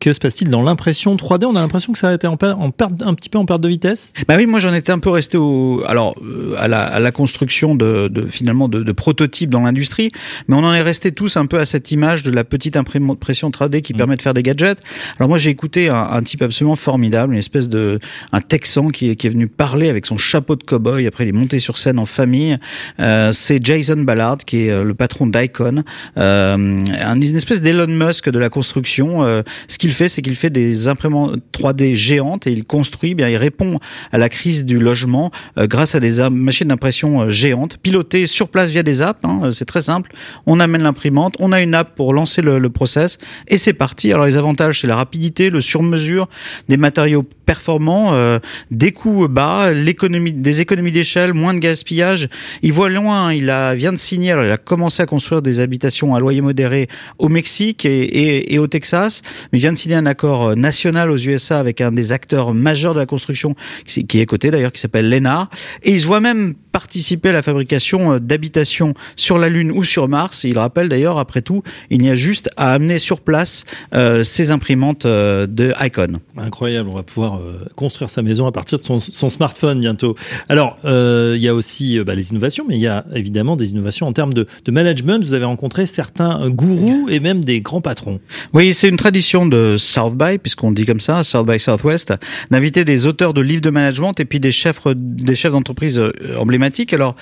Que 0.01 0.13
se 0.13 0.21
passe-t-il 0.21 0.51
dans 0.51 0.63
l'impression 0.63 1.17
3D 1.17 1.45
On 1.47 1.57
a 1.57 1.61
l'impression 1.61 1.93
que 1.93 1.99
ça 1.99 2.11
a 2.11 2.15
été 2.15 2.27
en, 2.27 2.37
en 2.45 2.71
perte, 2.71 3.03
un 3.03 3.15
petit 3.15 3.29
peu 3.29 3.39
en 3.39 3.45
perte 3.45 3.61
de 3.61 3.69
vitesse? 3.69 4.13
Bah 4.29 4.35
oui, 4.37 4.47
moi 4.47 4.61
j'en 4.61 4.73
étais 4.73 4.93
un 4.93 4.99
peu 4.99 5.11
resté 5.11 5.37
au, 5.37 5.83
alors 5.87 6.15
euh, 6.23 6.55
à 6.59 6.69
la, 6.69 6.83
à 6.83 7.01
la 7.01 7.11
construction 7.11 7.75
de, 7.75 8.09
de 8.09 8.27
finalement 8.29 8.69
de, 8.69 8.83
de, 8.83 8.93
prototypes 8.93 9.51
dans 9.51 9.63
l'industrie, 9.63 10.11
mais 10.47 10.57
on 10.57 10.65
en 10.65 10.73
est 10.73 10.83
resté 10.83 11.13
tous 11.13 11.37
un 11.37 11.47
peu 11.47 11.59
à 11.59 11.67
cette 11.67 11.91
image 11.91 12.23
de 12.23 12.31
la 12.31 12.45
petite 12.45 12.77
impression 12.77 13.51
3D 13.51 13.81
qui 13.81 13.95
mm. 13.95 13.97
permet 13.97 14.17
de 14.17 14.23
faire 14.23 14.35
des 14.35 14.43
gadgets. 14.43 14.79
Alors 15.19 15.29
moi 15.29 15.39
j'ai 15.39 15.51
écouté 15.51 15.91
un, 15.91 15.97
un, 15.97 16.23
type 16.23 16.43
absolument 16.43 16.77
formidable, 16.77 17.33
une 17.33 17.39
espèce 17.39 17.69
de 17.69 17.99
un 18.33 18.41
Texan 18.41 18.89
qui, 18.89 19.17
qui 19.17 19.27
est 19.27 19.31
venu 19.31 19.49
parler 19.49 19.89
avec 19.89 20.07
son 20.07 20.17
chapeau 20.17 20.57
de 20.57 20.63
cowboy. 20.63 21.07
Après 21.07 21.25
il 21.25 21.29
est 21.29 21.33
monté 21.33 21.59
sur 21.59 21.79
scène 21.79 21.99
en 21.99 22.07
famille. 22.07 22.57
Euh, 23.01 23.33
c'est 23.33 23.65
Jason 23.65 24.03
Ballard 24.03 24.39
qui 24.39 24.67
est 24.67 24.71
euh, 24.71 24.85
le 24.85 24.95
patron 24.95 25.27
d'Icon, 25.27 25.83
euh, 26.17 26.57
une 26.57 27.37
espèce 27.37 27.61
d'Elon 27.61 27.89
Musk 27.89 28.31
de 28.31 28.39
la 28.39 28.49
construction. 28.49 29.25
Euh, 29.25 29.43
ce 29.67 29.77
qui 29.77 29.89
qu'il 29.89 29.97
fait, 29.97 30.09
c'est 30.09 30.23
qu'il 30.23 30.37
fait 30.37 30.51
des 30.51 30.87
imprimantes 30.87 31.39
3D 31.53 31.95
géantes 31.95 32.28
et 32.47 32.51
il 32.51 32.65
construit, 32.65 33.15
bien, 33.15 33.29
il 33.29 33.37
répond 33.37 33.77
à 34.13 34.19
la 34.19 34.29
crise 34.29 34.65
du 34.65 34.79
logement 34.79 35.31
euh, 35.57 35.67
grâce 35.67 35.95
à 35.95 36.01
des 36.01 36.29
machines 36.31 36.69
d'impression 36.69 37.23
euh, 37.23 37.31
géantes, 37.31 37.79
pilotées 37.79 38.27
sur 38.27 38.49
place 38.49 38.71
via 38.71 38.83
des 38.83 39.03
apps. 39.03 39.25
Hein, 39.25 39.51
c'est 39.53 39.65
très 39.65 39.83
simple. 39.83 40.13
On 40.47 40.61
amène 40.61 40.83
l'imprimante, 40.83 41.35
on 41.39 41.53
a 41.53 41.61
une 41.61 41.75
app 41.75 41.95
pour 41.95 42.13
lancer 42.13 42.43
le, 42.43 42.59
le 42.59 42.71
process 42.71 43.19
et 43.47 43.57
c'est 43.57 43.73
parti. 43.73 44.13
Alors 44.13 44.27
les 44.27 44.37
avantages, 44.37 44.81
c'est 44.81 44.87
la 44.87 44.97
rapidité, 44.97 45.51
le 45.51 45.61
sur-mesure, 45.61 46.29
des 46.69 46.77
matériaux 46.77 47.25
performants, 47.49 48.13
euh, 48.13 48.39
des 48.71 48.93
coûts 48.93 49.27
bas, 49.27 49.73
des 49.73 50.61
économies 50.61 50.93
d'échelle, 50.93 51.33
moins 51.33 51.55
de 51.55 51.61
gaspillage. 51.61 52.29
Il 52.63 52.75
voit 52.75 52.91
loin. 52.91 53.33
Il 53.33 53.49
a 53.49 53.75
vient 53.75 53.93
de 53.93 53.97
signer. 53.97 54.33
Alors, 54.33 54.45
il 54.45 54.51
a 54.51 54.59
commencé 54.59 55.03
à 55.03 55.07
construire 55.07 55.41
des 55.41 55.61
habitations 55.61 56.15
à 56.15 56.21
loyer 56.21 56.43
modéré 56.43 56.89
au 57.19 57.29
Mexique 57.29 57.87
et, 57.87 58.59
au 58.59 58.67
Texas, 58.67 59.23
mais 59.53 59.59
il 59.59 59.63
vient 59.63 59.73
de 59.73 59.79
signer 59.79 59.95
un 59.97 60.07
accord 60.07 60.49
euh, 60.49 60.55
national 60.55 61.11
aux 61.11 61.17
USA 61.17 61.59
avec 61.59 61.81
un 61.81 61.93
des 61.93 62.13
majeurs 62.55 62.95
de 62.95 62.99
la 62.99 63.07
construction, 63.07 63.55
qui 63.87 64.21
est 64.21 64.27
coté 64.27 64.51
d'ailleurs, 64.51 64.73
qui 64.73 64.81
s'appelle 64.81 65.09
Lennar. 65.09 65.49
Et 65.83 65.93
il 65.93 66.01
se 66.01 66.07
voit 66.07 66.21
même 66.21 66.55
participer 66.79 67.31
à 67.31 67.33
la 67.33 67.43
fabrication 67.43 68.13
euh, 68.13 68.19
d'habitations 68.21 68.95
sur 69.17 69.39
la 69.39 69.49
Lune 69.49 69.73
ou 69.73 69.83
sur 69.83 70.09
Mars. 70.09 70.45
il 70.45 70.59
rappelle 70.59 70.89
d'ailleurs, 70.89 71.19
après 71.19 71.43
tout, 71.43 71.63
il 71.91 72.05
y 72.05 72.09
a 72.09 72.15
juste 72.15 72.51
à 72.57 72.73
amener 72.73 72.99
sur 72.99 73.21
place 73.21 73.65
euh, 73.95 74.23
ces 74.23 74.51
imprimantes 74.51 75.05
euh, 75.05 75.47
de 75.47 75.73
Icon. 75.81 76.21
Incroyable, 76.37 76.89
on 76.93 76.95
va 76.95 77.03
pouvoir 77.03 77.41
construire 77.75 78.11
sa 78.11 78.23
maison 78.23 78.47
à 78.47 78.53
partir 78.53 78.79
de 78.79 78.85
son, 78.85 79.01
son 79.01 79.29
smartphone 79.29 79.81
bientôt. 79.81 80.15
Alors, 80.49 80.79
il 80.85 81.41
y 81.41 81.49
a 81.49 81.55
aussi 81.55 81.99
bah, 82.01 82.15
les 82.15 82.31
innovations, 82.31 82.65
mais 82.69 82.77
il 82.77 82.81
y 82.81 82.87
a 82.87 83.05
évidemment 83.13 83.57
des 83.57 83.71
innovations 83.71 84.07
en 84.07 84.13
termes 84.13 84.33
de, 84.33 84.47
de 84.65 84.71
management. 84.71 85.25
Vous 85.25 85.35
avez 85.35 85.45
rencontré 85.45 85.87
certains 85.87 86.49
gourous 86.49 87.09
et 87.09 87.21
même 87.21 87.45
des 87.45 87.61
grands 87.61 87.81
patrons. 87.81 88.21
Oui, 88.53 88.73
c'est 88.73 88.89
une 88.89 88.97
tradition 88.97 89.47
de 89.47 89.77
South 89.79 90.17
by, 90.17 90.39
puisqu'on 90.39 90.73
dit 90.73 90.87
comme 90.87 91.01
ça, 91.01 91.25
South 91.25 91.47
by 91.47 91.59
Southwest, 91.59 92.08
d'inviter 92.51 92.85
des 92.85 93.07
auteurs 93.07 93.35
de 93.35 93.41
livres 93.41 93.61
de 93.61 93.71
management 93.71 94.19
et 94.21 94.25
puis 94.25 94.41
des 94.41 94.53
chefs 94.53 94.81
des 94.95 95.35
chefs 95.35 95.53
d'entreprise 95.53 96.01
emblématiques. 96.39 96.93
Alors, 96.93 97.17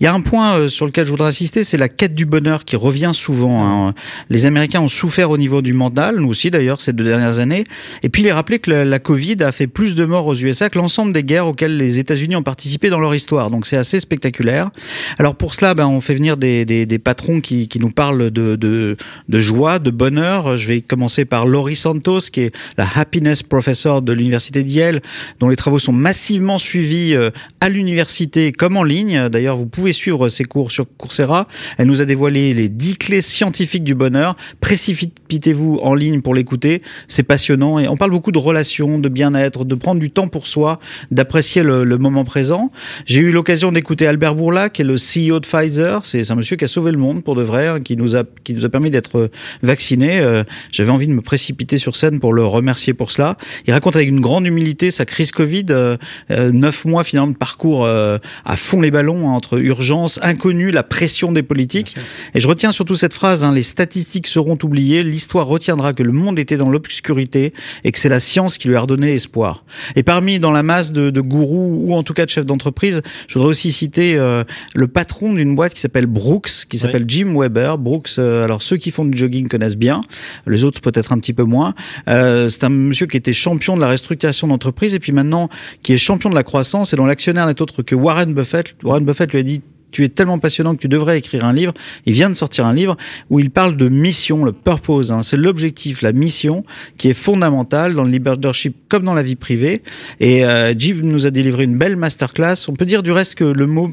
il 0.00 0.04
y 0.04 0.06
a 0.06 0.14
un 0.14 0.20
point 0.20 0.56
euh, 0.56 0.68
sur 0.68 0.86
lequel 0.86 1.06
je 1.06 1.10
voudrais 1.10 1.28
insister, 1.28 1.64
c'est 1.64 1.76
la 1.76 1.88
quête 1.88 2.14
du 2.14 2.26
bonheur 2.26 2.64
qui 2.64 2.76
revient 2.76 3.12
souvent. 3.14 3.88
Hein. 3.88 3.94
Les 4.30 4.46
Américains 4.46 4.80
ont 4.80 4.88
souffert 4.88 5.30
au 5.30 5.38
niveau 5.38 5.62
du 5.62 5.72
mental, 5.72 6.16
nous 6.16 6.28
aussi 6.28 6.50
d'ailleurs 6.50 6.80
ces 6.80 6.92
deux 6.92 7.04
dernières 7.04 7.38
années. 7.38 7.64
Et 8.02 8.08
puis, 8.08 8.22
il 8.22 8.28
est 8.28 8.32
rappelé 8.32 8.58
que 8.58 8.70
la, 8.70 8.98
Covid 8.98 9.42
a 9.42 9.52
fait 9.52 9.66
plus 9.66 9.94
de 9.94 10.04
morts 10.04 10.26
aux 10.26 10.34
USA 10.34 10.70
que 10.70 10.78
l'ensemble 10.78 11.12
des 11.12 11.24
guerres 11.24 11.46
auxquelles 11.48 11.76
les 11.76 11.98
États-Unis 11.98 12.36
ont 12.36 12.42
participé 12.42 12.88
dans 12.88 13.00
leur 13.00 13.14
histoire. 13.14 13.50
Donc, 13.50 13.66
c'est 13.66 13.76
assez 13.76 14.00
spectaculaire. 14.00 14.70
Alors 15.18 15.34
pour 15.34 15.54
cela, 15.54 15.74
ben, 15.74 15.86
on 15.86 16.00
fait 16.00 16.14
venir 16.14 16.36
des, 16.36 16.64
des, 16.64 16.86
des 16.86 16.98
patrons 16.98 17.40
qui, 17.40 17.68
qui, 17.68 17.78
nous 17.78 17.90
parlent 17.90 18.30
de, 18.30 18.56
de, 18.56 18.96
de 19.28 19.38
joie, 19.38 19.78
de 19.78 19.90
bonheur. 19.90 20.56
Je 20.56 20.68
vais 20.68 20.80
commencer 20.80 21.24
par 21.24 21.46
Laurie 21.46 21.76
Santos, 21.76 22.20
qui 22.32 22.42
est 22.42 22.56
la 22.78 22.86
Happiness 22.94 23.42
Professor 23.42 24.02
de 24.02 24.12
l'Université 24.12 24.31
d'Yale, 24.62 25.00
dont 25.40 25.48
les 25.48 25.56
travaux 25.56 25.78
sont 25.78 25.92
massivement 25.92 26.58
suivis 26.58 27.14
euh, 27.14 27.30
à 27.60 27.68
l'université 27.68 28.52
comme 28.52 28.76
en 28.76 28.82
ligne. 28.82 29.28
D'ailleurs, 29.28 29.56
vous 29.56 29.66
pouvez 29.66 29.92
suivre 29.92 30.28
ses 30.28 30.44
cours 30.44 30.70
sur 30.70 30.86
Coursera. 30.96 31.46
Elle 31.78 31.86
nous 31.86 32.00
a 32.00 32.04
dévoilé 32.04 32.54
les 32.54 32.68
10 32.68 32.96
clés 32.96 33.22
scientifiques 33.22 33.84
du 33.84 33.94
bonheur. 33.94 34.36
Précipitez-vous 34.60 35.80
en 35.82 35.94
ligne 35.94 36.20
pour 36.20 36.34
l'écouter. 36.34 36.82
C'est 37.08 37.22
passionnant 37.22 37.78
et 37.78 37.88
on 37.88 37.96
parle 37.96 38.10
beaucoup 38.10 38.32
de 38.32 38.38
relations, 38.38 38.98
de 38.98 39.08
bien-être, 39.08 39.64
de 39.64 39.74
prendre 39.74 40.00
du 40.00 40.10
temps 40.10 40.28
pour 40.28 40.46
soi, 40.46 40.78
d'apprécier 41.10 41.62
le, 41.62 41.84
le, 41.84 41.98
moment 41.98 42.24
présent. 42.24 42.70
J'ai 43.06 43.20
eu 43.20 43.32
l'occasion 43.32 43.70
d'écouter 43.70 44.06
Albert 44.06 44.34
Bourla, 44.34 44.70
qui 44.70 44.82
est 44.82 44.84
le 44.84 44.94
CEO 44.94 45.40
de 45.40 45.46
Pfizer. 45.46 46.04
C'est 46.04 46.30
un 46.30 46.34
monsieur 46.34 46.56
qui 46.56 46.64
a 46.64 46.68
sauvé 46.68 46.90
le 46.90 46.98
monde 46.98 47.22
pour 47.22 47.34
de 47.34 47.42
vrai, 47.42 47.68
hein, 47.68 47.80
qui 47.80 47.96
nous 47.96 48.16
a, 48.16 48.24
qui 48.44 48.54
nous 48.54 48.64
a 48.64 48.68
permis 48.68 48.90
d'être 48.90 49.30
vaccinés. 49.62 50.20
Euh, 50.20 50.42
J'avais 50.70 50.90
envie 50.90 51.06
de 51.06 51.12
me 51.12 51.20
précipiter 51.20 51.78
sur 51.78 51.96
scène 51.96 52.20
pour 52.20 52.32
le 52.32 52.44
remercier 52.44 52.94
pour 52.94 53.10
cela. 53.10 53.36
Il 53.66 53.72
raconte 53.72 53.96
avec 53.96 54.08
une 54.08 54.20
grande 54.22 54.46
humilité 54.46 54.90
sa 54.90 55.04
crise 55.04 55.32
Covid, 55.32 55.66
euh, 55.70 55.96
euh, 56.30 56.50
neuf 56.52 56.84
mois 56.86 57.04
finalement 57.04 57.32
de 57.32 57.36
parcours 57.36 57.84
euh, 57.84 58.18
à 58.44 58.56
fond 58.56 58.80
les 58.80 58.90
ballons 58.90 59.28
hein, 59.28 59.32
entre 59.32 59.58
urgence, 59.58 60.18
inconnu, 60.22 60.70
la 60.70 60.82
pression 60.82 61.32
des 61.32 61.42
politiques. 61.42 61.96
Et 62.34 62.40
je 62.40 62.48
retiens 62.48 62.72
surtout 62.72 62.94
cette 62.94 63.12
phrase 63.12 63.44
hein, 63.44 63.52
les 63.52 63.62
statistiques 63.62 64.26
seront 64.26 64.58
oubliées, 64.62 65.02
l'histoire 65.02 65.46
retiendra 65.46 65.92
que 65.92 66.02
le 66.02 66.12
monde 66.12 66.38
était 66.38 66.56
dans 66.56 66.70
l'obscurité 66.70 67.52
et 67.84 67.92
que 67.92 67.98
c'est 67.98 68.08
la 68.08 68.20
science 68.20 68.56
qui 68.56 68.68
lui 68.68 68.76
a 68.76 68.80
redonné 68.80 69.12
espoir. 69.12 69.64
Et 69.96 70.02
parmi 70.02 70.38
dans 70.38 70.50
la 70.50 70.62
masse 70.62 70.92
de, 70.92 71.10
de 71.10 71.20
gourous 71.20 71.84
ou 71.86 71.94
en 71.94 72.02
tout 72.02 72.14
cas 72.14 72.24
de 72.24 72.30
chefs 72.30 72.46
d'entreprise, 72.46 73.02
je 73.28 73.34
voudrais 73.34 73.50
aussi 73.50 73.72
citer 73.72 74.14
euh, 74.16 74.44
le 74.74 74.88
patron 74.88 75.32
d'une 75.34 75.54
boîte 75.54 75.74
qui 75.74 75.80
s'appelle 75.80 76.06
Brooks, 76.06 76.66
qui 76.68 76.78
s'appelle 76.78 77.04
Jim 77.08 77.34
Weber. 77.38 77.78
Brooks, 77.78 78.10
euh, 78.18 78.44
alors 78.44 78.62
ceux 78.62 78.76
qui 78.76 78.90
font 78.90 79.04
du 79.04 79.16
jogging 79.16 79.48
connaissent 79.48 79.76
bien, 79.76 80.00
les 80.46 80.64
autres 80.64 80.80
peut-être 80.80 81.12
un 81.12 81.18
petit 81.18 81.32
peu 81.32 81.44
moins. 81.44 81.74
Euh, 82.08 82.48
c'est 82.48 82.64
un 82.64 82.70
monsieur 82.70 83.06
qui 83.06 83.16
était 83.16 83.32
champion 83.32 83.76
de 83.76 83.80
la 83.80 83.88
restructuration 83.88 84.11
d'entreprise 84.14 84.94
et 84.94 84.98
puis 84.98 85.12
maintenant 85.12 85.48
qui 85.82 85.92
est 85.92 85.98
champion 85.98 86.30
de 86.30 86.34
la 86.34 86.42
croissance 86.42 86.92
et 86.92 86.96
dont 86.96 87.06
l'actionnaire 87.06 87.46
n'est 87.46 87.60
autre 87.60 87.82
que 87.82 87.94
Warren 87.94 88.32
Buffett. 88.34 88.74
Warren 88.82 89.04
Buffett 89.04 89.32
lui 89.32 89.40
a 89.40 89.42
dit 89.42 89.62
tu 89.92 90.04
es 90.04 90.08
tellement 90.08 90.38
passionnant 90.38 90.74
que 90.74 90.80
tu 90.80 90.88
devrais 90.88 91.18
écrire 91.18 91.44
un 91.44 91.52
livre. 91.52 91.72
Il 92.06 92.14
vient 92.14 92.30
de 92.30 92.34
sortir 92.34 92.66
un 92.66 92.74
livre 92.74 92.96
où 93.30 93.38
il 93.38 93.50
parle 93.50 93.76
de 93.76 93.88
mission, 93.88 94.44
le 94.44 94.52
purpose. 94.52 95.12
Hein. 95.12 95.22
C'est 95.22 95.36
l'objectif, 95.36 96.02
la 96.02 96.12
mission 96.12 96.64
qui 96.96 97.10
est 97.10 97.14
fondamentale 97.14 97.94
dans 97.94 98.02
le 98.02 98.10
leadership 98.10 98.74
comme 98.88 99.04
dans 99.04 99.14
la 99.14 99.22
vie 99.22 99.36
privée. 99.36 99.82
Et 100.18 100.44
euh, 100.44 100.74
Jim 100.76 101.00
nous 101.04 101.26
a 101.26 101.30
délivré 101.30 101.64
une 101.64 101.76
belle 101.76 101.96
masterclass. 101.96 102.68
On 102.68 102.72
peut 102.72 102.86
dire 102.86 103.02
du 103.02 103.12
reste 103.12 103.34
que 103.36 103.44
le 103.44 103.66
mot 103.66 103.90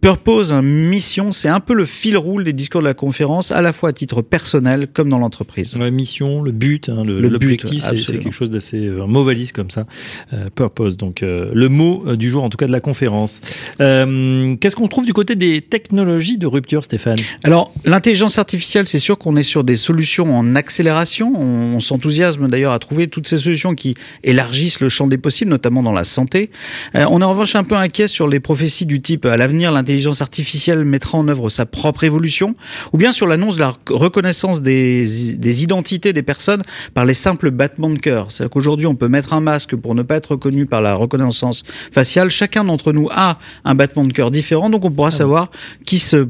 Purpose, 0.00 0.52
mission, 0.52 1.32
c'est 1.32 1.48
un 1.48 1.58
peu 1.58 1.74
le 1.74 1.84
fil 1.84 2.16
rouge 2.16 2.44
des 2.44 2.52
discours 2.52 2.80
de 2.80 2.86
la 2.86 2.94
conférence, 2.94 3.50
à 3.50 3.60
la 3.60 3.72
fois 3.72 3.88
à 3.88 3.92
titre 3.92 4.22
personnel 4.22 4.86
comme 4.92 5.08
dans 5.08 5.18
l'entreprise. 5.18 5.76
La 5.76 5.90
mission, 5.90 6.42
le 6.42 6.52
but, 6.52 6.88
hein, 6.88 7.02
le- 7.04 7.18
Le 7.18 7.28
but, 7.38 7.62
l'objectif, 7.62 7.82
c'est- 7.82 8.12
quelque 8.12 8.30
chose 8.30 8.50
d'assez 8.50 8.86
euh, 8.86 9.02
un 9.02 9.06
mot 9.08 9.24
valise 9.24 9.50
comme 9.50 9.70
ça. 9.70 9.86
Euh, 10.32 10.48
purpose, 10.54 10.96
donc 10.96 11.22
euh, 11.24 11.50
le 11.54 11.68
mot 11.68 12.04
euh, 12.06 12.16
du 12.16 12.30
jour, 12.30 12.44
en 12.44 12.50
tout 12.50 12.56
cas 12.58 12.66
de 12.68 12.72
la 12.72 12.78
conférence. 12.80 13.40
Euh, 13.80 14.54
Qu'est-ce 14.60 14.76
qu'on 14.76 14.86
trouve 14.86 15.06
du 15.06 15.12
côté 15.12 15.34
des 15.34 15.60
technologies 15.60 16.38
de 16.38 16.46
rupture, 16.46 16.84
Stéphane? 16.84 17.18
Alors, 17.42 17.72
l'intelligence 17.84 18.38
artificielle, 18.38 18.86
c'est 18.86 19.00
sûr 19.00 19.18
qu'on 19.18 19.34
est 19.36 19.42
sur 19.42 19.64
des 19.64 19.76
solutions 19.76 20.36
en 20.38 20.54
accélération. 20.54 21.32
On, 21.34 21.74
on 21.76 21.80
s'enthousiasme 21.80 22.48
d'ailleurs 22.48 22.72
à 22.72 22.78
trouver 22.78 23.08
toutes 23.08 23.26
ces 23.26 23.38
solutions 23.38 23.74
qui 23.74 23.94
élargissent 24.22 24.80
le 24.80 24.88
champ 24.88 25.08
des 25.08 25.18
possibles, 25.18 25.50
notamment 25.50 25.82
dans 25.82 25.92
la 25.92 26.04
santé. 26.04 26.50
On 26.94 27.20
est 27.20 27.24
en 27.24 27.30
revanche 27.30 27.56
un 27.56 27.64
peu 27.64 27.74
inquiet 27.74 28.06
sur 28.08 28.28
les 28.28 28.38
prophéties 28.40 28.86
du 28.86 29.00
type 29.00 29.24
à 29.24 29.36
l'avenir, 29.36 29.72
l'intelligence 29.86 30.20
artificielle 30.20 30.84
mettra 30.84 31.16
en 31.16 31.28
œuvre 31.28 31.48
sa 31.48 31.64
propre 31.64 32.02
évolution, 32.02 32.54
ou 32.92 32.98
bien 32.98 33.12
sur 33.12 33.28
l'annonce 33.28 33.54
de 33.54 33.60
la 33.60 33.76
reconnaissance 33.88 34.60
des, 34.60 35.36
des 35.36 35.62
identités 35.62 36.12
des 36.12 36.24
personnes 36.24 36.62
par 36.92 37.04
les 37.04 37.14
simples 37.14 37.52
battements 37.52 37.90
de 37.90 37.98
cœur. 37.98 38.32
C'est-à-dire 38.32 38.50
qu'aujourd'hui, 38.50 38.88
on 38.88 38.96
peut 38.96 39.06
mettre 39.06 39.32
un 39.32 39.40
masque 39.40 39.76
pour 39.76 39.94
ne 39.94 40.02
pas 40.02 40.16
être 40.16 40.32
reconnu 40.32 40.66
par 40.66 40.80
la 40.80 40.94
reconnaissance 40.94 41.62
faciale. 41.92 42.30
Chacun 42.30 42.64
d'entre 42.64 42.92
nous 42.92 43.08
a 43.12 43.38
un 43.64 43.74
battement 43.76 44.04
de 44.04 44.12
cœur 44.12 44.32
différent, 44.32 44.70
donc 44.70 44.84
on 44.84 44.90
pourra 44.90 45.12
savoir 45.12 45.52
qui 45.84 46.00
se 46.00 46.26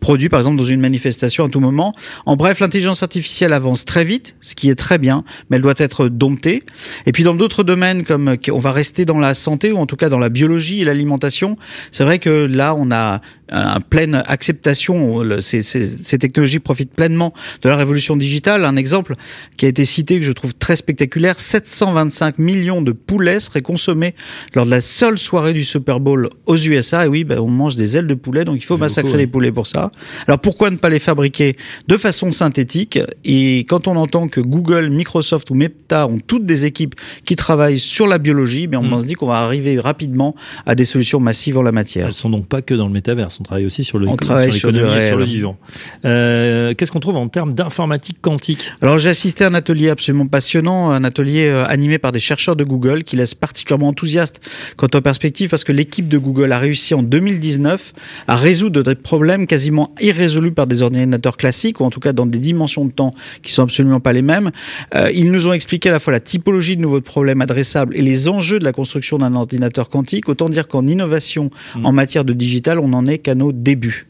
produit 0.00 0.28
par 0.28 0.40
exemple 0.40 0.56
dans 0.56 0.64
une 0.64 0.80
manifestation 0.80 1.44
à 1.44 1.48
tout 1.48 1.60
moment. 1.60 1.94
En 2.26 2.36
bref, 2.36 2.60
l'intelligence 2.60 3.02
artificielle 3.02 3.52
avance 3.52 3.84
très 3.84 4.04
vite, 4.04 4.36
ce 4.40 4.54
qui 4.54 4.68
est 4.68 4.74
très 4.74 4.98
bien, 4.98 5.24
mais 5.48 5.56
elle 5.56 5.62
doit 5.62 5.74
être 5.78 6.08
domptée. 6.08 6.62
Et 7.06 7.12
puis 7.12 7.22
dans 7.22 7.34
d'autres 7.34 7.62
domaines 7.62 8.04
comme 8.04 8.36
on 8.50 8.58
va 8.58 8.72
rester 8.72 9.04
dans 9.04 9.18
la 9.18 9.34
santé 9.34 9.72
ou 9.72 9.78
en 9.78 9.86
tout 9.86 9.96
cas 9.96 10.08
dans 10.08 10.18
la 10.18 10.28
biologie 10.28 10.82
et 10.82 10.84
l'alimentation, 10.84 11.56
c'est 11.90 12.04
vrai 12.04 12.18
que 12.18 12.30
là 12.30 12.74
on 12.76 12.90
a 12.90 13.20
un 13.52 13.80
pleine 13.80 14.22
acceptation. 14.26 15.20
Le- 15.20 15.40
Ces, 15.40 15.62
ces- 15.62 16.02
ces 16.02 16.18
technologies 16.18 16.58
profitent 16.58 16.92
pleinement 16.94 17.32
de 17.62 17.68
la 17.68 17.76
révolution 17.76 18.16
digitale. 18.16 18.64
Un 18.64 18.76
exemple 18.76 19.14
qui 19.56 19.66
a 19.66 19.68
été 19.68 19.84
cité 19.84 20.18
que 20.18 20.24
je 20.24 20.32
trouve 20.32 20.54
très 20.54 20.76
spectaculaire 20.76 21.38
725 21.38 22.38
millions 22.38 22.82
de 22.82 22.92
poulets 22.92 23.40
seraient 23.40 23.62
consommés 23.62 24.14
lors 24.54 24.64
de 24.64 24.70
la 24.70 24.80
seule 24.80 25.18
soirée 25.18 25.52
du 25.52 25.64
Super 25.64 26.00
Bowl 26.00 26.28
aux 26.46 26.56
USA. 26.56 27.04
Et 27.04 27.08
oui, 27.08 27.24
ben, 27.24 27.38
on 27.38 27.48
mange 27.48 27.76
des 27.76 27.96
ailes 27.96 28.06
de 28.06 28.14
poulet, 28.14 28.44
donc 28.44 28.56
il 28.56 28.64
faut 28.64 28.76
massacrer 28.78 29.02
beaucoup, 29.10 29.18
les 29.18 29.24
ouais. 29.24 29.30
poulets 29.30 29.52
pour 29.52 29.66
ça. 29.66 29.90
Alors 30.26 30.38
pourquoi 30.38 30.70
ne 30.70 30.76
pas 30.76 30.88
les 30.88 30.98
fabriquer 31.00 31.56
de 31.88 31.96
façon 31.96 32.30
synthétique? 32.30 32.98
Et 33.24 33.60
quand 33.68 33.88
on 33.88 33.96
entend 33.96 34.28
que 34.28 34.40
Google, 34.40 34.88
Microsoft 34.90 35.50
ou 35.50 35.54
Meta 35.54 36.06
ont 36.06 36.18
toutes 36.26 36.46
des 36.46 36.64
équipes 36.66 36.94
qui 37.24 37.36
travaillent 37.36 37.78
sur 37.78 38.06
la 38.06 38.18
biologie, 38.18 38.66
ben 38.66 38.78
on 38.78 38.96
Mm. 38.96 39.00
se 39.00 39.06
dit 39.06 39.14
qu'on 39.14 39.26
va 39.26 39.38
arriver 39.38 39.78
rapidement 39.80 40.34
à 40.66 40.74
des 40.74 40.84
solutions 40.84 41.18
massives 41.20 41.56
en 41.58 41.62
la 41.62 41.72
matière. 41.72 42.06
Elles 42.08 42.14
sont 42.14 42.30
donc 42.30 42.46
pas 42.46 42.60
que 42.62 42.74
dans 42.74 42.86
le 42.86 42.92
métaverse, 42.92 43.38
on 43.42 43.44
travaille 43.44 43.66
aussi 43.66 43.84
sur 43.84 43.98
le 43.98 44.06
sur 44.06 44.14
l'économie 44.16 44.90
du 44.90 44.96
et 44.96 45.08
sur 45.08 45.16
le 45.16 45.24
vivant. 45.24 45.56
Euh, 46.04 46.74
Qu'est-ce 46.74 46.90
qu'on 46.90 47.00
trouve 47.00 47.16
en 47.16 47.28
termes 47.28 47.52
d'informatique 47.52 48.18
quantique? 48.20 48.72
Alors 48.80 48.98
j'ai 48.98 49.10
assisté 49.10 49.44
à 49.44 49.48
un 49.48 49.54
atelier 49.54 49.90
absolument 49.90 50.26
passionnant, 50.26 50.90
un 50.90 51.04
atelier 51.04 51.48
euh, 51.48 51.64
animé 51.66 51.98
par 51.98 52.12
des 52.12 52.20
chercheurs 52.20 52.56
de 52.56 52.64
Google 52.64 53.02
qui 53.04 53.16
laisse 53.16 53.34
particulièrement 53.34 53.88
enthousiaste 53.88 54.40
quant 54.76 54.86
aux 54.94 55.00
perspectives 55.00 55.50
parce 55.50 55.64
que 55.64 55.72
l'équipe 55.72 56.08
de 56.08 56.18
Google 56.18 56.52
a 56.52 56.58
réussi 56.58 56.94
en 56.94 57.02
2019 57.02 57.92
à 58.28 58.36
résoudre 58.36 58.82
des 58.82 58.94
problèmes 58.94 59.46
quasiment 59.46 59.92
irrésolus 60.00 60.52
par 60.52 60.66
des 60.66 60.82
ordinateurs 60.82 61.36
classiques 61.36 61.80
ou 61.80 61.84
en 61.84 61.90
tout 61.90 62.00
cas 62.00 62.12
dans 62.12 62.26
des 62.26 62.38
dimensions 62.38 62.84
de 62.84 62.92
temps 62.92 63.10
qui 63.42 63.52
sont 63.52 63.64
absolument 63.64 64.00
pas 64.00 64.12
les 64.12 64.22
mêmes. 64.22 64.52
Euh, 64.94 65.10
ils 65.12 65.30
nous 65.30 65.46
ont 65.46 65.52
expliqué 65.52 65.88
à 65.88 65.92
la 65.92 65.98
fois 65.98 66.12
la 66.12 66.20
typologie 66.20 66.76
de 66.76 66.82
nouveaux 66.82 67.00
problèmes 67.00 67.40
adressables 67.42 67.96
et 67.96 68.02
les 68.02 68.28
enjeux 68.28 68.58
de 68.58 68.64
la 68.64 68.72
construction 68.72 69.18
d'un 69.18 69.34
ordinateur 69.34 69.88
quantique. 69.88 70.28
Autant 70.28 70.48
dire 70.48 70.68
qu'en 70.68 70.86
innovation 70.86 71.50
Mm. 71.76 71.86
en 71.86 71.92
matière 71.92 72.24
de 72.24 72.32
digital, 72.32 72.78
on 72.78 72.92
en 72.92 73.06
est 73.06 73.18
nos 73.28 73.52
débuts. 73.52 74.06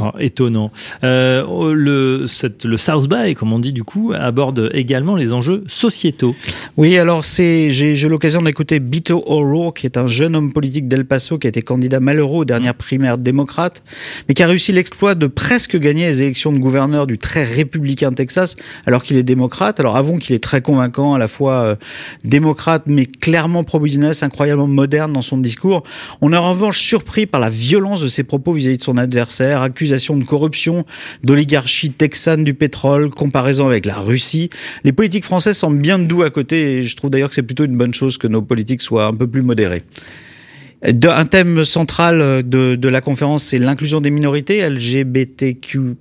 Oh, 0.00 0.10
étonnant. 0.18 0.72
Euh, 1.04 1.72
le, 1.72 2.26
cette- 2.26 2.64
le 2.64 2.76
South 2.76 3.08
By, 3.08 3.34
comme 3.34 3.52
on 3.52 3.60
dit 3.60 3.72
du 3.72 3.84
coup, 3.84 4.12
aborde 4.12 4.70
également 4.74 5.14
les 5.14 5.32
enjeux 5.32 5.62
sociétaux. 5.68 6.34
Oui, 6.76 6.98
alors 6.98 7.24
c'est 7.24 7.70
j'ai 7.70 7.94
eu 7.96 8.08
l'occasion 8.08 8.42
d'écouter 8.42 8.80
Beto 8.80 9.22
O'Rourke, 9.24 9.78
qui 9.78 9.86
est 9.86 9.96
un 9.96 10.08
jeune 10.08 10.34
homme 10.34 10.52
politique 10.52 10.88
d'El 10.88 11.04
Paso, 11.04 11.38
qui 11.38 11.46
a 11.46 11.50
été 11.50 11.62
candidat 11.62 12.00
malheureux 12.00 12.38
aux 12.40 12.44
dernières 12.44 12.74
primaires 12.74 13.18
démocrates, 13.18 13.84
mais 14.26 14.34
qui 14.34 14.42
a 14.42 14.48
réussi 14.48 14.72
l'exploit 14.72 15.14
de 15.14 15.28
presque 15.28 15.76
gagner 15.78 16.06
les 16.06 16.22
élections 16.22 16.52
de 16.52 16.58
gouverneur 16.58 17.06
du 17.06 17.16
très 17.16 17.44
républicain 17.44 18.10
Texas, 18.12 18.56
alors 18.84 19.04
qu'il 19.04 19.16
est 19.16 19.22
démocrate. 19.22 19.78
Alors 19.78 19.96
avouons 19.96 20.16
qu'il 20.18 20.34
est 20.34 20.42
très 20.42 20.60
convaincant, 20.60 21.14
à 21.14 21.18
la 21.18 21.28
fois 21.28 21.52
euh, 21.52 21.76
démocrate, 22.24 22.82
mais 22.86 23.06
clairement 23.06 23.62
pro-business, 23.62 24.24
incroyablement 24.24 24.66
moderne 24.66 25.12
dans 25.12 25.22
son 25.22 25.38
discours. 25.38 25.84
On 26.20 26.32
est 26.32 26.36
en 26.36 26.50
revanche 26.50 26.80
surpris 26.80 27.26
par 27.26 27.40
la 27.40 27.50
violence 27.50 28.00
de 28.00 28.08
ses 28.08 28.24
propos 28.24 28.52
vis-à-vis 28.54 28.78
de 28.78 28.82
son 28.82 28.96
adversaire, 28.96 29.67
accusation 29.68 30.16
de 30.16 30.24
corruption, 30.24 30.84
d'oligarchie 31.22 31.90
texane 31.90 32.44
du 32.44 32.54
pétrole, 32.54 33.10
comparaison 33.10 33.66
avec 33.66 33.86
la 33.86 33.98
Russie. 33.98 34.50
Les 34.84 34.92
politiques 34.92 35.24
françaises 35.24 35.56
semblent 35.56 35.80
bien 35.80 35.98
doux 35.98 36.22
à 36.22 36.30
côté 36.30 36.78
et 36.78 36.84
je 36.84 36.96
trouve 36.96 37.10
d'ailleurs 37.10 37.28
que 37.28 37.34
c'est 37.34 37.42
plutôt 37.42 37.64
une 37.64 37.76
bonne 37.76 37.94
chose 37.94 38.18
que 38.18 38.26
nos 38.26 38.42
politiques 38.42 38.82
soient 38.82 39.06
un 39.06 39.14
peu 39.14 39.26
plus 39.26 39.42
modérées. 39.42 39.82
Un 40.82 41.26
thème 41.26 41.64
central 41.64 42.48
de, 42.48 42.76
de 42.76 42.88
la 42.88 43.00
conférence, 43.00 43.42
c'est 43.42 43.58
l'inclusion 43.58 44.00
des 44.00 44.10
minorités 44.10 44.68
LGBTQ+. 44.68 45.96